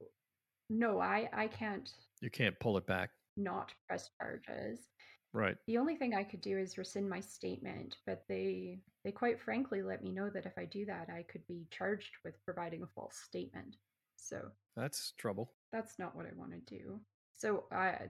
[0.70, 1.90] no, I I can't
[2.20, 3.11] You can't pull it back.
[3.39, 4.80] Not press charges.
[5.32, 5.57] Right.
[5.66, 9.82] The only thing I could do is rescind my statement, but they they quite frankly
[9.82, 12.86] let me know that if I do that, I could be charged with providing a
[12.95, 13.76] false statement.
[14.16, 14.41] So
[14.76, 15.53] That's trouble.
[15.72, 16.99] that's not what I want to do.
[17.34, 18.09] So I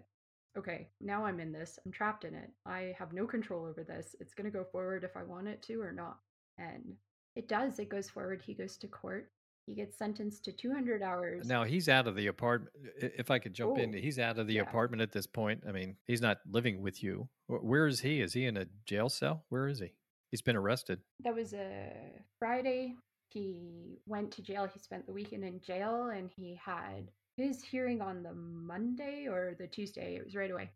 [0.57, 1.79] okay, now I'm in this.
[1.85, 2.51] I'm trapped in it.
[2.67, 4.17] I have no control over this.
[4.21, 6.19] It's going to go forward if I want it to or not.
[6.57, 6.95] And
[7.37, 7.79] it does.
[7.79, 8.43] It goes forward.
[8.45, 9.31] He goes to court.
[9.69, 11.47] He gets sentenced to 200 hours.
[11.47, 12.73] Now he's out of the apartment.
[12.97, 14.63] If I could jump in, Oh, he's out of the yeah.
[14.63, 15.65] apartment at this point.
[15.69, 17.29] I mean, he's not living with you.
[17.49, 18.23] Where is he?
[18.23, 19.45] Is he in a jail cell?
[19.51, 19.93] Where is he?
[20.31, 21.01] He's been arrested.
[21.23, 21.93] That was a
[22.39, 22.95] Friday.
[23.29, 24.67] He went to jail.
[24.73, 29.55] He spent the weekend in jail and he had his hearing on the Monday or
[29.59, 30.17] the Tuesday.
[30.17, 30.71] It was right away.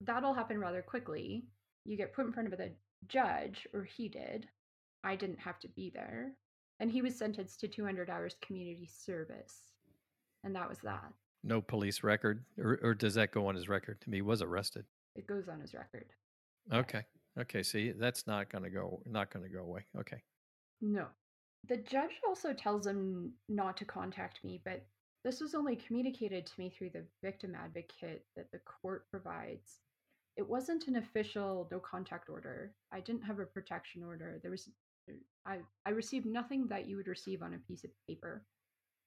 [0.00, 1.44] That'll happen rather quickly.
[1.84, 2.72] You get put in front of the
[3.08, 4.46] judge, or he did.
[5.04, 6.32] I didn't have to be there.
[6.82, 9.70] And he was sentenced to 200 hours community service.
[10.42, 11.12] And that was that.
[11.44, 13.98] No police record, or, or does that go on his record?
[14.04, 14.84] I mean, he was arrested.
[15.14, 16.06] It goes on his record.
[16.72, 17.04] Okay.
[17.38, 17.62] Okay.
[17.62, 19.00] See, that's not going to go.
[19.06, 19.84] Not going to go away.
[19.96, 20.20] Okay.
[20.80, 21.06] No.
[21.68, 24.84] The judge also tells him not to contact me, but
[25.22, 29.78] this was only communicated to me through the victim advocate that the court provides.
[30.36, 32.74] It wasn't an official no contact order.
[32.92, 34.40] I didn't have a protection order.
[34.42, 34.68] There was
[35.46, 38.44] I I received nothing that you would receive on a piece of paper.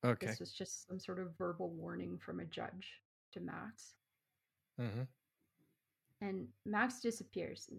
[0.05, 0.27] Okay.
[0.27, 2.87] This was just some sort of verbal warning from a judge
[3.33, 3.93] to Max.
[4.79, 5.03] Mm-hmm.
[6.21, 7.69] And Max disappears.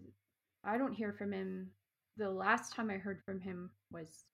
[0.65, 1.71] I don't hear from him.
[2.17, 4.25] The last time I heard from him was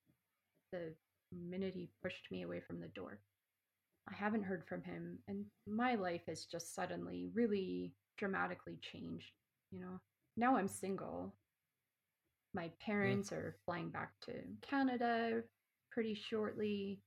[0.70, 0.94] the
[1.32, 3.20] minute he pushed me away from the door.
[4.08, 9.30] I haven't heard from him, and my life has just suddenly really dramatically changed.
[9.70, 10.00] You know,
[10.36, 11.34] now I'm single.
[12.54, 12.90] My mm-hmm.
[12.90, 15.42] parents are flying back to Canada
[15.90, 17.00] pretty shortly.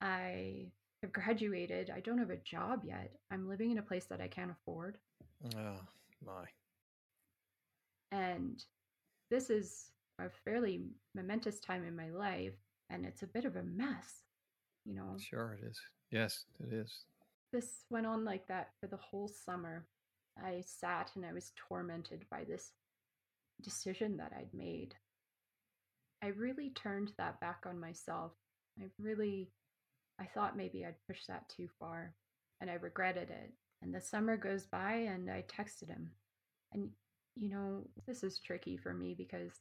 [0.00, 0.70] I
[1.02, 1.90] have graduated.
[1.90, 3.12] I don't have a job yet.
[3.30, 4.98] I'm living in a place that I can't afford.
[5.56, 5.80] Oh
[6.24, 6.44] my.
[8.12, 8.62] And
[9.30, 10.82] this is a fairly
[11.14, 12.54] momentous time in my life,
[12.90, 14.24] and it's a bit of a mess.
[14.84, 15.80] You know, Sure, it is.
[16.10, 17.04] Yes, it is.
[17.52, 19.86] this went on like that for the whole summer.
[20.42, 22.72] I sat and I was tormented by this
[23.62, 24.94] decision that I'd made.
[26.22, 28.32] I really turned that back on myself.
[28.78, 29.50] I really,
[30.20, 32.14] I thought maybe I'd pushed that too far,
[32.60, 33.52] and I regretted it.
[33.82, 36.10] And the summer goes by, and I texted him.
[36.72, 36.90] And,
[37.36, 39.52] you know, this is tricky for me because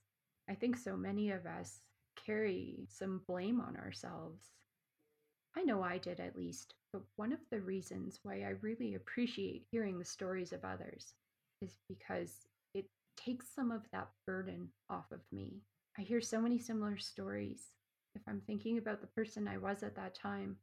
[0.50, 1.80] I think so many of us
[2.26, 4.52] carry some blame on ourselves.
[5.56, 9.66] I know I did at least, but one of the reasons why I really appreciate
[9.72, 11.14] hearing the stories of others
[11.62, 12.46] is because
[13.24, 15.62] takes some of that burden off of me.
[15.98, 17.62] I hear so many similar stories.
[18.16, 20.56] If I'm thinking about the person I was at that time,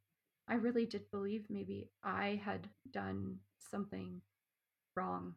[0.48, 4.20] I really did believe maybe I had done something
[4.96, 5.34] wrong.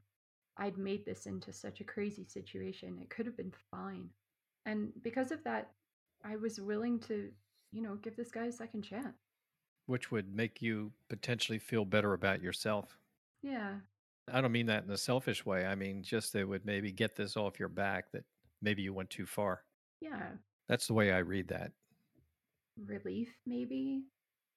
[0.58, 3.00] I'd made this into such a crazy situation.
[3.02, 4.10] It could have been fine.
[4.66, 5.72] And because of that,
[6.24, 7.30] I was willing to,
[7.72, 9.18] you know, give this guy a second chance.
[9.86, 13.00] Which would make you potentially feel better about yourself.
[13.42, 13.76] Yeah.
[14.32, 15.66] I don't mean that in a selfish way.
[15.66, 18.24] I mean just that would maybe get this off your back that
[18.62, 19.64] maybe you went too far.
[20.02, 20.30] Yeah.
[20.68, 21.72] That's the way I read that.
[22.86, 24.04] Relief, maybe.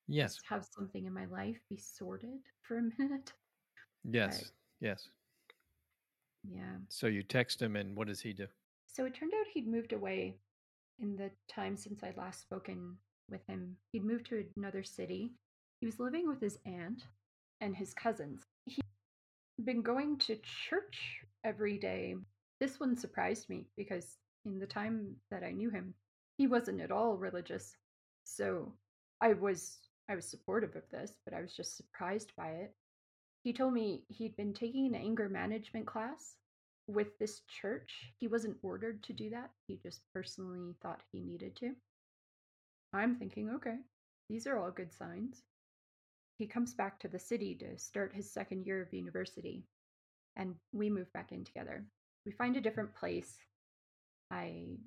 [0.08, 0.34] Yes.
[0.34, 3.32] Just have something in my life be sorted for a minute.
[4.04, 4.52] Yes.
[4.80, 5.08] Yes.
[6.48, 6.76] Yeah.
[6.88, 8.46] So you text him and what does he do?
[8.86, 10.36] So it turned out he'd moved away
[11.00, 12.96] in the time since I'd last spoken
[13.30, 13.76] with him.
[13.92, 15.32] He'd moved to another city.
[15.80, 17.06] He was living with his aunt
[17.60, 18.42] and his cousins.
[18.66, 18.82] He'd
[19.64, 20.38] been going to
[20.68, 22.14] church every day.
[22.60, 25.94] This one surprised me because in the time that I knew him,
[26.36, 27.76] he wasn't at all religious.
[28.24, 28.72] So
[29.20, 32.74] I was I was supportive of this, but I was just surprised by it.
[33.44, 36.36] He told me he'd been taking an anger management class
[36.86, 38.12] with this church.
[38.18, 39.50] He wasn't ordered to do that.
[39.66, 41.74] He just personally thought he needed to.
[42.92, 43.76] I'm thinking, okay,
[44.28, 45.42] these are all good signs.
[46.42, 49.62] He comes back to the city to start his second year of university,
[50.34, 51.86] and we move back in together.
[52.26, 53.38] We find a different place.
[54.28, 54.78] I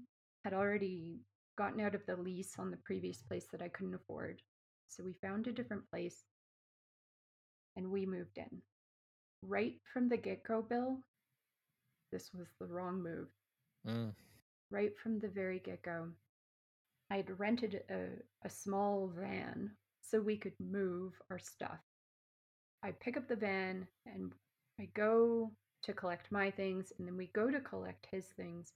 [0.43, 1.21] had already
[1.57, 4.41] gotten out of the lease on the previous place that I couldn't afford.
[4.89, 6.25] So we found a different place
[7.77, 8.61] and we moved in.
[9.41, 10.99] Right from the get go, Bill,
[12.11, 13.29] this was the wrong move.
[13.87, 14.11] Mm.
[14.71, 16.09] Right from the very get go,
[17.09, 18.07] I had rented a,
[18.45, 19.71] a small van
[20.09, 21.79] so we could move our stuff.
[22.83, 24.31] I pick up the van and
[24.79, 25.51] I go
[25.83, 28.73] to collect my things, and then we go to collect his things.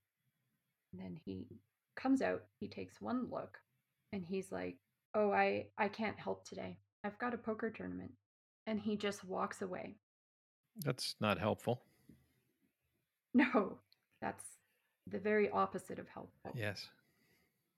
[0.93, 1.45] And then he
[1.95, 3.57] comes out, he takes one look,
[4.13, 4.77] and he's like,
[5.13, 6.77] "Oh, I I can't help today.
[7.03, 8.11] I've got a poker tournament."
[8.67, 9.97] And he just walks away.
[10.77, 11.81] That's not helpful.
[13.31, 13.77] No,
[14.21, 14.43] that's
[15.05, 16.51] the very opposite of helpful.
[16.55, 16.89] Yes.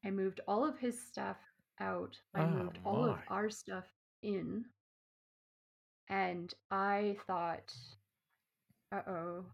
[0.05, 1.35] I moved all of his stuff
[1.81, 2.17] out.
[2.35, 3.85] I Oh, moved all of our stuff
[4.21, 4.65] in.
[6.09, 7.73] And I thought,
[8.91, 9.45] uh oh,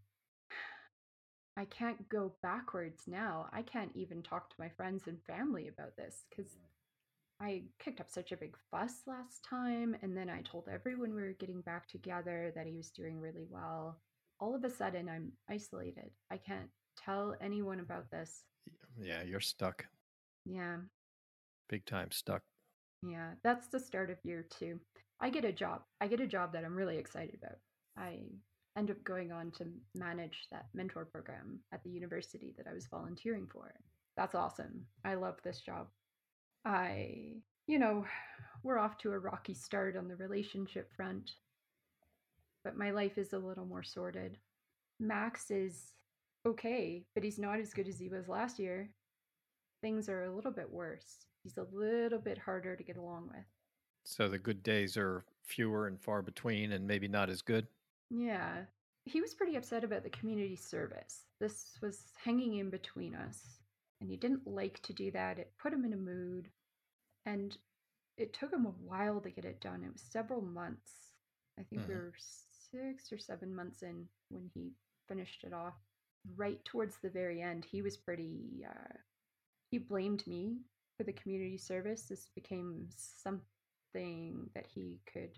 [1.56, 3.48] I can't go backwards now.
[3.52, 6.52] I can't even talk to my friends and family about this because
[7.40, 9.96] I kicked up such a big fuss last time.
[10.02, 13.46] And then I told everyone we were getting back together that he was doing really
[13.50, 14.00] well.
[14.40, 16.12] All of a sudden, I'm isolated.
[16.32, 16.70] I can't
[17.04, 18.44] tell anyone about this.
[19.00, 19.86] Yeah, you're stuck.
[20.46, 20.78] Yeah.
[21.70, 22.42] Big time stuck.
[23.04, 24.80] Yeah, that's the start of year two.
[25.20, 25.82] I get a job.
[26.02, 27.58] I get a job that I'm really excited about.
[27.98, 28.20] I
[28.78, 29.66] end up going on to
[29.96, 33.74] manage that mentor program at the university that I was volunteering for.
[34.16, 34.86] That's awesome.
[35.04, 35.88] I love this job.
[36.66, 37.38] I,
[37.68, 38.06] you know,
[38.64, 41.32] we're off to a rocky start on the relationship front,
[42.64, 44.38] but my life is a little more sorted.
[45.00, 45.94] Max is
[46.46, 48.90] okay, but he's not as good as he was last year.
[49.82, 51.26] Things are a little bit worse.
[51.48, 53.46] He's a little bit harder to get along with.
[54.04, 57.68] So the good days are fewer and far between and maybe not as good.
[58.10, 58.66] Yeah.
[59.06, 61.24] He was pretty upset about the community service.
[61.40, 63.62] This was hanging in between us,
[64.02, 65.40] and he didn't like to do that.
[65.40, 66.50] It put him in a mood,
[67.26, 67.58] and
[68.18, 69.86] it took him a while to get it done.
[69.86, 71.14] It was several months.
[71.58, 71.98] I think we Mhm.
[71.98, 74.74] were six or seven months in when he
[75.08, 75.76] finished it off.
[76.36, 78.98] Right towards the very end, he was pretty, uh,
[79.72, 80.66] he blamed me
[80.98, 82.04] for the community service.
[82.04, 85.38] This became something that he could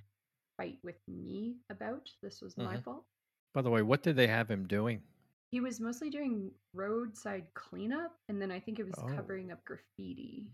[0.58, 2.10] fight with me about.
[2.24, 2.84] This was my Mhm.
[2.84, 3.06] fault.
[3.54, 5.04] By the way, what did they have him doing?
[5.52, 9.08] He was mostly doing roadside cleanup, and then I think it was Oh.
[9.16, 10.52] covering up graffiti.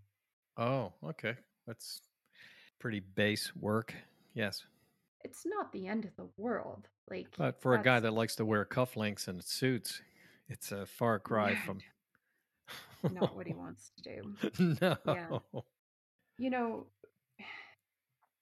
[0.57, 1.37] Oh, okay.
[1.67, 2.01] That's
[2.79, 3.93] pretty base work.
[4.33, 4.65] Yes.
[5.23, 6.87] It's not the end of the world.
[7.07, 10.01] Like, But for a guy that likes to wear cufflinks and suits,
[10.47, 11.81] it's a far cry from.
[13.13, 14.77] Not what he wants to do.
[14.81, 14.97] no.
[15.05, 15.61] Yeah.
[16.37, 16.87] You know,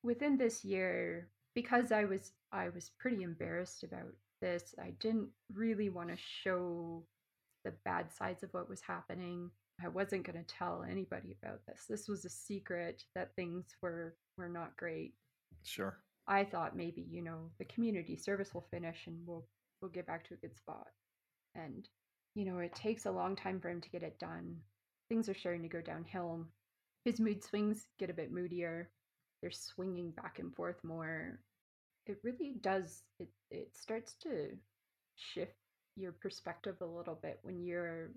[0.03, 5.89] within this year, because I was I was pretty embarrassed about this, I didn't really
[5.89, 7.03] want to show
[7.64, 9.49] the bad sides of what was happening.
[9.84, 11.86] I wasn't going to tell anybody about this.
[11.89, 15.14] This was a secret that things were were not great.
[15.64, 15.97] Sure.
[16.28, 19.45] I thought maybe, you know, the community service will finish and we'll
[19.82, 20.88] we'll get back to a good spot.
[21.55, 21.88] And
[22.36, 24.57] you know, it takes a long time for him to get it done.
[25.09, 26.45] Things are starting to go downhill.
[27.05, 28.89] His mood swings get a bit moodier.
[29.41, 31.39] They're swinging back and forth more.
[32.05, 34.57] It really does it it starts to
[35.15, 35.55] shift
[35.95, 38.11] your perspective a little bit when you're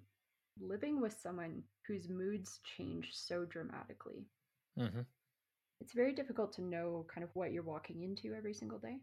[0.61, 4.27] living with someone whose moods change so dramatically.
[4.77, 5.07] hmm
[5.81, 9.01] It's very difficult to know kind of what you're walking into every single day.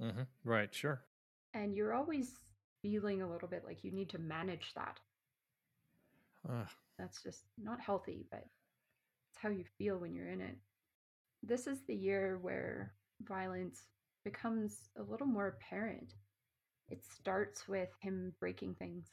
[0.00, 0.74] hmm Right.
[0.74, 1.02] Sure.
[1.54, 2.38] And you're always
[2.86, 5.00] feeling a little bit like you need to manage that.
[6.48, 6.68] Ugh.
[6.98, 8.44] That's just not healthy, but
[9.30, 10.56] it's how you feel when you're in it.
[11.42, 12.92] This is the year where
[13.26, 13.82] violence
[14.24, 16.14] becomes a little more apparent.
[16.88, 19.06] It starts with him breaking things.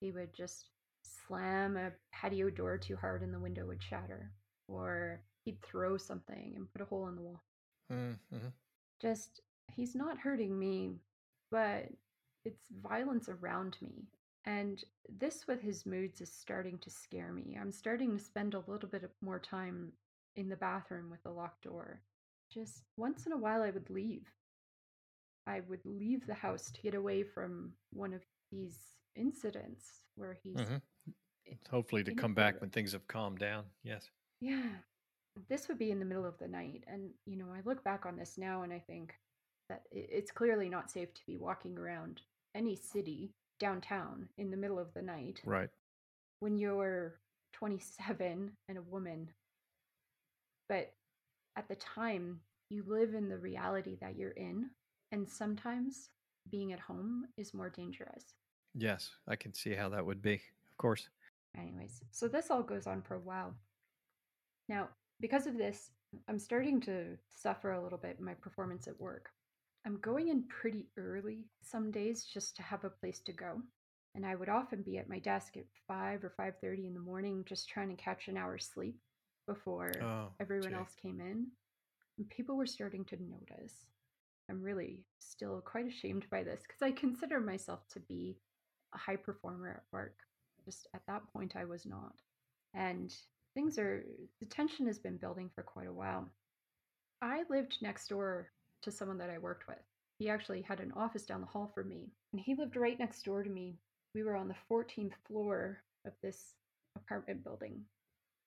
[0.00, 0.70] He would just
[1.02, 4.32] slam a patio door too hard and the window would shatter,
[4.66, 7.42] or he'd throw something and put a hole in the wall.
[7.92, 8.48] Mm-hmm.
[9.00, 9.42] Just,
[9.76, 10.96] he's not hurting me,
[11.52, 11.86] but
[12.46, 14.06] it's violence around me.
[14.44, 14.82] And
[15.18, 17.58] this with his moods is starting to scare me.
[17.60, 19.90] I'm starting to spend a little bit more time
[20.36, 22.00] in the bathroom with the locked door.
[22.52, 24.28] Just once in a while, I would leave.
[25.48, 28.22] I would leave the house to get away from one of
[28.52, 28.78] these
[29.16, 30.76] incidents where he's Mm-hmm.
[31.70, 33.64] Hopefully to come back when things have calmed down.
[33.84, 34.10] Yes.
[34.40, 34.68] Yeah.
[35.48, 36.82] This would be in the middle of the night.
[36.88, 39.14] And, you know, I look back on this now and I think
[39.68, 42.20] that it's clearly not safe to be walking around
[42.56, 43.30] any city
[43.60, 45.68] downtown in the middle of the night Right.
[46.40, 47.20] when you're
[47.52, 49.30] 27 and a woman.
[50.68, 50.92] But
[51.56, 52.40] at the time,
[52.70, 54.70] you live in the reality that you're in.
[55.12, 56.08] And sometimes
[56.50, 58.24] being at home is more dangerous.
[58.74, 59.10] Yes.
[59.28, 60.34] I can see how that would be.
[60.34, 61.08] Of course.
[61.56, 63.54] Anyways, so this all goes on for a while.
[64.68, 64.88] Now,
[65.20, 65.90] because of this,
[66.28, 69.30] I'm starting to suffer a little bit in my performance at work.
[69.86, 73.62] I'm going in pretty early some days just to have a place to go.
[74.16, 77.44] And I would often be at my desk at 5 or 5:30 in the morning
[77.44, 78.98] just trying to catch an hour's sleep
[79.46, 80.74] before Oh, everyone gee.
[80.74, 81.46] else came in.
[82.18, 83.86] And people were starting to notice.
[84.50, 88.38] I'm really still quite ashamed by this because I consider myself to be
[88.92, 90.16] a high performer at work.
[90.64, 92.14] Just at that point, I was not.
[92.74, 93.14] And
[93.54, 94.04] things are,
[94.40, 96.28] the tension has been building for quite a while.
[97.22, 98.50] I lived next door
[98.82, 99.78] to someone that I worked with.
[100.18, 103.24] He actually had an office down the hall from me, and he lived right next
[103.24, 103.78] door to me.
[104.14, 106.54] We were on the 14th floor of this
[106.96, 107.84] apartment building.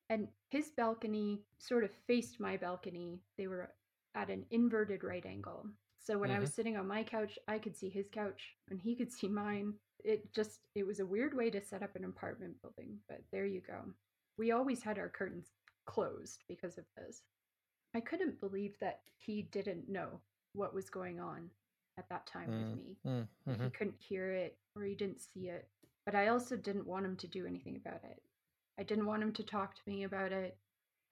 [0.08, 3.20] And his balcony sort of faced my balcony.
[3.38, 3.72] They were
[4.14, 5.66] at an inverted right angle.
[6.00, 8.80] So when I hmm was sitting on my couch, I could see his couch and
[8.80, 9.74] he could see mine.
[10.02, 13.46] It just, it was a weird way to set up an apartment building, but there
[13.46, 13.78] you go.
[14.36, 15.52] We always had our curtains
[15.86, 17.22] closed because of this.
[17.94, 20.20] I couldn't believe that he didn't know
[20.52, 21.50] what was going on
[21.98, 22.98] at that time with me.
[23.50, 23.62] That Mm-hmm.
[23.62, 25.68] he couldn't hear it or he didn't see it.
[26.04, 28.22] But I also didn't want him to do anything about it.
[28.78, 30.56] I didn't want him to talk to me about it.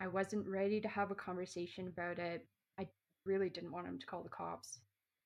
[0.00, 2.46] I wasn't ready to have a conversation about it.
[2.78, 2.88] I
[3.24, 4.80] really didn't want him to call the cops.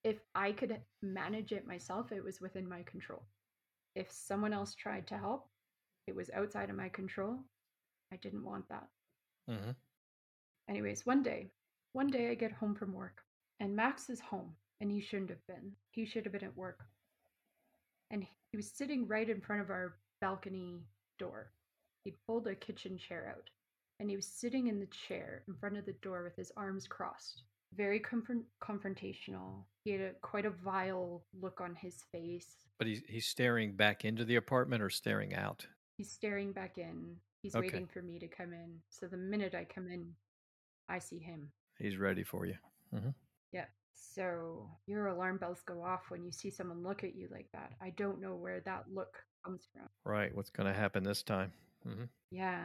[0.05, 3.23] If I could manage it myself, it was within my control.
[3.95, 5.49] If someone else tried to help,
[6.07, 7.39] it was outside of my control.
[8.13, 8.89] I didn't want that.
[9.49, 9.73] hmm
[10.69, 11.51] Anyways, one day,
[11.93, 13.23] one day I get home from work
[13.61, 15.73] and Max is home and he shouldn't have been.
[15.91, 16.81] He should have been at work.
[18.11, 20.81] And he was sitting right in front of our balcony
[21.19, 21.53] door.
[22.05, 23.49] He'd pulled a kitchen chair out
[24.01, 26.87] and he was sitting in the chair in front of the door with his arms
[26.87, 27.43] crossed.
[27.75, 29.65] Very confront- confrontational.
[29.85, 32.49] He had a, quite a vile look on his face.
[32.79, 35.67] But he's he's staring back into the apartment or staring out.
[35.97, 37.17] He's staring back in.
[37.43, 37.67] He's Okay.
[37.69, 38.79] waiting for me to come in.
[38.91, 40.13] So the minute I come in,
[40.93, 41.51] I see him.
[41.79, 42.55] He's ready for you.
[42.91, 43.11] hmm
[43.53, 43.65] Yeah.
[43.95, 47.73] So your alarm bells go off when you see someone look at you like that.
[47.81, 49.89] I don't know where that look comes from.
[50.05, 50.35] Right.
[50.35, 51.53] What's going to happen this time?
[51.83, 52.65] hmm Yeah.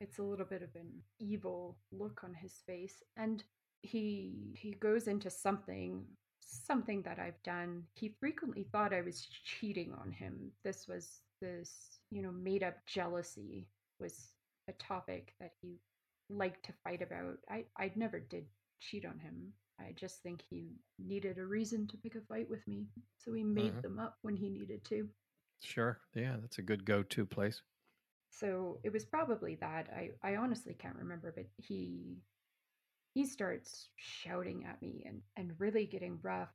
[0.00, 3.42] It's a little bit of an evil look on his face and
[3.82, 6.04] he he goes into something
[6.40, 7.84] something that I've done.
[7.94, 10.50] He frequently thought I was cheating on him.
[10.64, 13.68] This was this, you know, made up jealousy
[14.00, 14.32] was
[14.68, 15.78] a topic that he
[16.28, 17.38] liked to fight about.
[17.50, 18.46] I I never did
[18.80, 19.52] cheat on him.
[19.80, 22.88] I just think he needed a reason to pick a fight with me.
[23.18, 23.82] So he made Mhm.
[23.82, 25.08] them up when he needed to.
[25.62, 26.00] Sure.
[26.14, 27.62] Yeah, that's a good go-to place.
[28.30, 29.88] So it was probably that.
[29.90, 32.18] I, I honestly can't remember, but he
[33.14, 36.52] he starts shouting at me and, and really getting rough.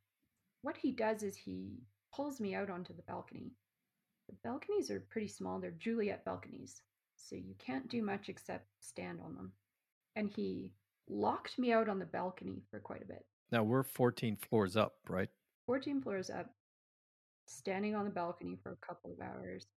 [0.62, 3.54] What he does is he pulls me out onto the balcony.
[4.30, 6.82] The balconies are pretty small, they're Juliet balconies.
[7.16, 9.54] So you can't do much except stand on them.
[10.16, 10.72] And he
[11.10, 13.26] locked me out on the balcony for quite a bit.
[13.52, 15.30] Now we're 14 floors up, right?
[15.68, 16.50] 14 floors up,
[17.48, 19.68] standing on the balcony for a couple of hours.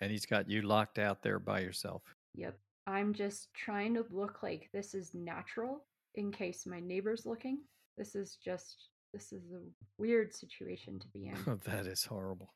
[0.00, 2.02] And he's got you locked out there by yourself.
[2.34, 2.58] Yep.
[2.86, 5.84] I'm just trying to look like this is natural
[6.14, 7.58] in case my neighbor's looking.
[7.96, 9.60] This is just, this is a
[9.98, 11.60] weird situation to be in.
[11.64, 12.52] that is horrible.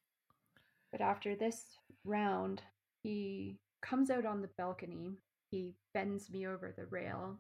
[0.93, 1.65] But after this
[2.05, 2.63] round,
[3.03, 5.17] he comes out on the balcony.
[5.51, 7.39] He bends me over the rail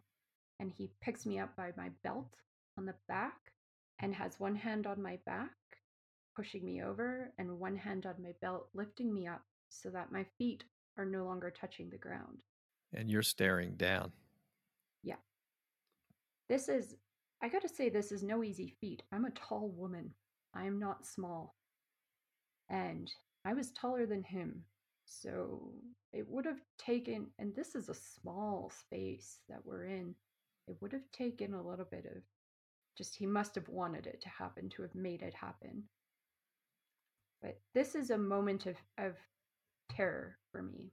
[0.61, 2.35] and he picks me up by my belt
[2.77, 3.37] on the back
[4.01, 5.51] and has one hand on my back,
[6.35, 10.25] pushing me over, and one hand on my belt, lifting me up so that my
[10.39, 10.65] feet
[10.97, 12.39] are no longer touching the ground.
[12.95, 14.13] And you're staring down.
[15.03, 15.17] Yeah.
[16.49, 16.97] This is,
[17.43, 19.03] I gotta say, this is no easy feat.
[19.13, 20.13] I'm a tall woman.
[20.55, 21.55] I am not small.
[22.71, 23.11] And
[23.45, 24.65] I was taller than him.
[25.09, 25.73] So
[26.13, 30.15] it would have taken, and this is a small space that we're in,
[30.67, 32.23] it would have taken a little bit of
[32.97, 35.85] just, he must have wanted it to happen to have made it happen.
[37.41, 39.15] But this is a moment of, of
[39.91, 40.93] terror for me.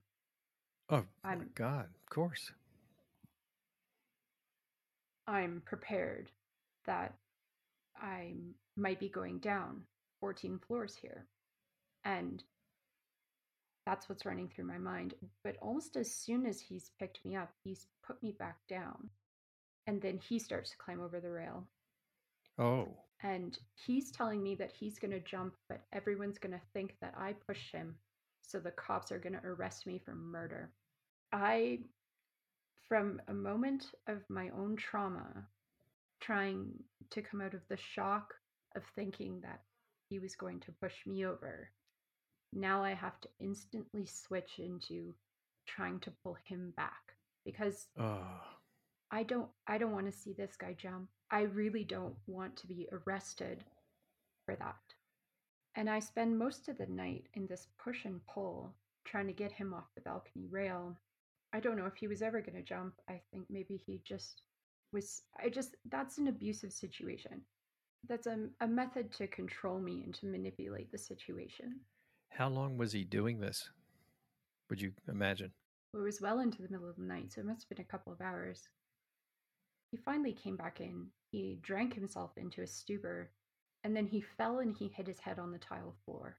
[0.88, 1.86] Oh my I'm- God!
[1.94, 2.52] Of course.
[5.26, 6.30] I'm prepared
[6.86, 7.14] that
[7.96, 8.34] I
[8.76, 9.82] might be going down
[10.20, 11.26] 14 floors here.
[12.04, 12.44] And
[13.86, 15.14] that's what's running through my mind.
[15.44, 19.08] But almost as soon as he's picked me up, he's put me back down.
[19.86, 21.64] And then he starts to climb over the rail.
[22.58, 22.88] Oh,
[23.22, 27.14] And he's telling me that he's going to jump, but everyone's going to think that
[27.16, 27.96] I pushed him.
[28.42, 30.70] So the cops are going to arrest me for murder.
[31.32, 31.80] I,
[32.88, 35.46] from a moment of my own trauma,
[36.20, 36.72] trying
[37.10, 38.34] to come out of the shock
[38.74, 39.62] of thinking that
[40.08, 41.70] he was going to push me over,
[42.56, 45.14] now I have to instantly switch into
[45.66, 48.40] trying to pull him back because Oh,
[49.10, 51.08] I don't I don't want to see this guy jump.
[51.30, 53.64] I really don't want to be arrested
[54.44, 54.76] for that.
[55.76, 59.52] And I spend most of the night in this push and pull trying to get
[59.52, 60.98] him off the balcony rail.
[61.52, 62.94] I don't know if he was ever going to jump.
[63.08, 64.42] I think maybe he just
[64.92, 67.42] was I just that's an abusive situation.
[68.08, 71.80] That's a, a method to control me and to manipulate the situation.
[72.36, 73.70] How long was he doing this?
[74.68, 75.52] Would you imagine?
[75.94, 77.90] It was well into the middle of the night, so it must have been a
[77.90, 78.68] couple of hours.
[79.90, 81.06] He finally came back in.
[81.30, 83.30] He drank himself into a stupor,
[83.84, 86.36] and then he fell and he hit his head on the tile floor.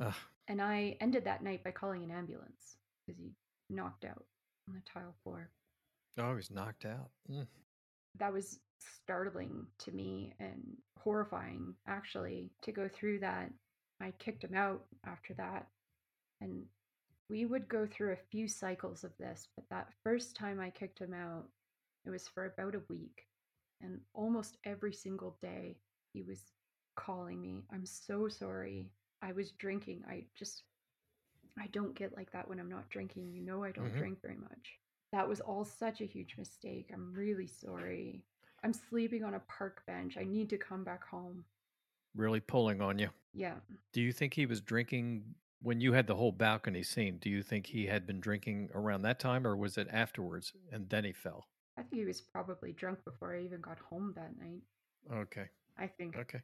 [0.00, 0.14] Ugh.
[0.48, 3.32] And I ended that night by calling an ambulance because he
[3.70, 4.24] knocked out
[4.68, 5.50] on the tile floor.
[6.18, 7.10] Oh, he was knocked out.
[7.30, 7.46] Mm.
[8.18, 10.62] That was startling to me and
[10.98, 13.50] horrifying, actually, to go through that.
[14.00, 15.66] I kicked him out after that.
[16.40, 16.64] And
[17.28, 20.98] we would go through a few cycles of this, but that first time I kicked
[20.98, 21.48] him out,
[22.04, 23.26] it was for about a week.
[23.80, 25.76] And almost every single day,
[26.12, 26.52] he was
[26.94, 28.90] calling me, I'm so sorry.
[29.22, 30.04] I was drinking.
[30.08, 30.62] I just,
[31.58, 33.32] I don't get like that when I'm not drinking.
[33.32, 33.98] You know, I don't Mhm.
[33.98, 34.78] drink very much.
[35.12, 36.90] That was all such a huge mistake.
[36.92, 38.24] I'm really sorry.
[38.62, 40.16] I'm sleeping on a park bench.
[40.16, 41.44] I need to come back home.
[42.16, 43.10] Really pulling on you.
[43.34, 43.54] Yeah.
[43.92, 47.18] Do you think he was drinking when you had the whole balcony scene?
[47.18, 50.88] Do you think he had been drinking around that time or was it afterwards and
[50.88, 51.46] then he fell?
[51.76, 54.62] I think he was probably drunk before I even got home that night.
[55.12, 55.48] Okay.
[55.78, 56.40] I think Okay.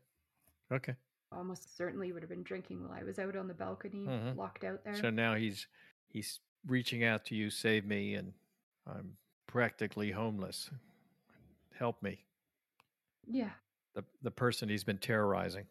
[0.71, 0.95] Okay.
[1.31, 4.37] almost certainly would have been drinking while I was out on the balcony, Mhm.
[4.37, 4.95] locked out there.
[4.97, 5.67] So now he's
[6.09, 8.35] he's reaching out to you, save me, and
[8.87, 9.17] I'm
[9.47, 10.71] practically homeless.
[11.75, 12.27] Help me.
[13.27, 13.53] yeah.
[13.95, 15.67] The the person he's been terrorizing.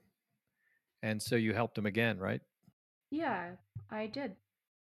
[1.03, 2.41] And so you helped him again, right?
[3.09, 3.51] Yeah,
[3.89, 4.35] I did.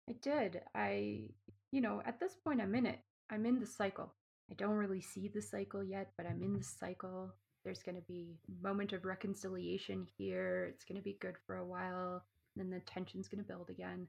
[0.08, 0.60] I did.
[0.74, 1.30] I,
[1.72, 2.98] you know, at this point, I'm in it.
[3.30, 4.12] I'm in the cycle.
[4.50, 7.32] I don't really see the cycle yet, but I'm in the cycle.
[7.64, 10.70] There's going to be a moment of reconciliation here.
[10.74, 12.24] It's going to be good for a while.
[12.56, 14.08] Then the tension's going to build again.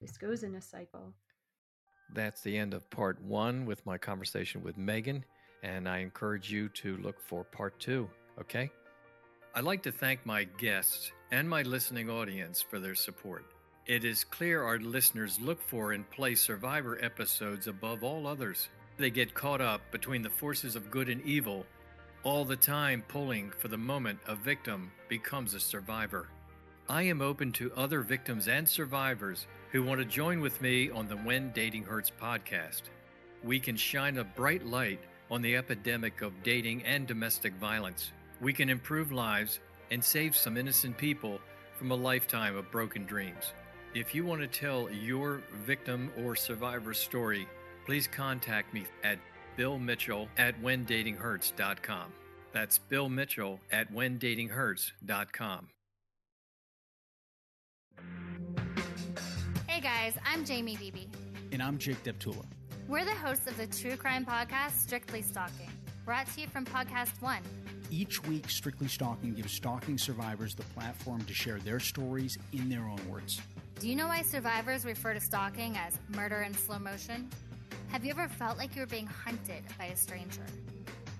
[0.00, 1.12] This goes in a cycle.
[2.14, 5.24] That's the end of part one with my conversation with Meagan,
[5.62, 8.08] and I encourage you to look for part two,
[8.40, 8.70] okay?
[9.54, 13.44] I'd like to thank my guests and my listening audience for their support.
[13.86, 18.68] It is clear our listeners look for and play survivor episodes above all others.
[18.98, 21.64] They get caught up between the forces of good and evil,
[22.22, 26.28] all the time pulling for the moment a victim becomes a survivor.
[26.88, 31.08] I am open to other victims and survivors who want to join with me on
[31.08, 32.82] the When Dating Hurts podcast.
[33.44, 38.12] We can shine a bright light on the epidemic of dating and domestic violence.
[38.40, 39.58] We can improve lives
[39.90, 41.40] and save some innocent people
[41.76, 43.52] from a lifetime of broken dreams.
[43.94, 47.48] If you want to tell your victim or survivor story,
[47.86, 49.18] please contact me at
[49.56, 52.12] Bill Mitchell at WhenDatingHurts.com.
[52.52, 55.68] That's Bill Mitchell at WhenDatingHurts.com.
[59.66, 61.06] Hey guys, I'm Jamie Beebe.
[61.52, 62.44] And I'm Jake Deptula.
[62.88, 65.70] We're the hosts of the true crime podcast, Strictly Stalking,
[66.04, 67.42] brought to you from Podcast One.
[67.90, 72.82] Each week, Strictly Stalking gives stalking survivors the platform to share their stories in their
[72.82, 73.40] own words.
[73.80, 77.30] Do you know why survivors refer to stalking as murder in slow motion?
[77.88, 80.44] Have you ever felt like you were being hunted by a stranger?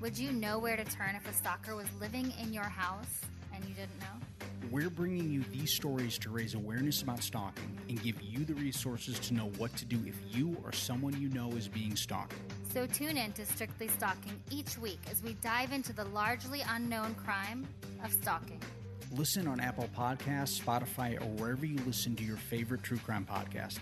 [0.01, 3.23] Would you know where to turn if a stalker was living in your house
[3.55, 4.49] and you didn't know?
[4.71, 9.19] We're bringing you these stories to raise awareness about stalking and give you the resources
[9.21, 12.35] to know what to do if you or someone you know is being stalked.
[12.73, 17.15] So tune in to Strictly Stalking each week as we dive into the largely unknown
[17.15, 17.67] crime
[18.05, 18.61] of stalking.
[19.11, 23.79] Listen on Apple Podcasts, Spotify, or wherever you listen to your favorite true crime podcast.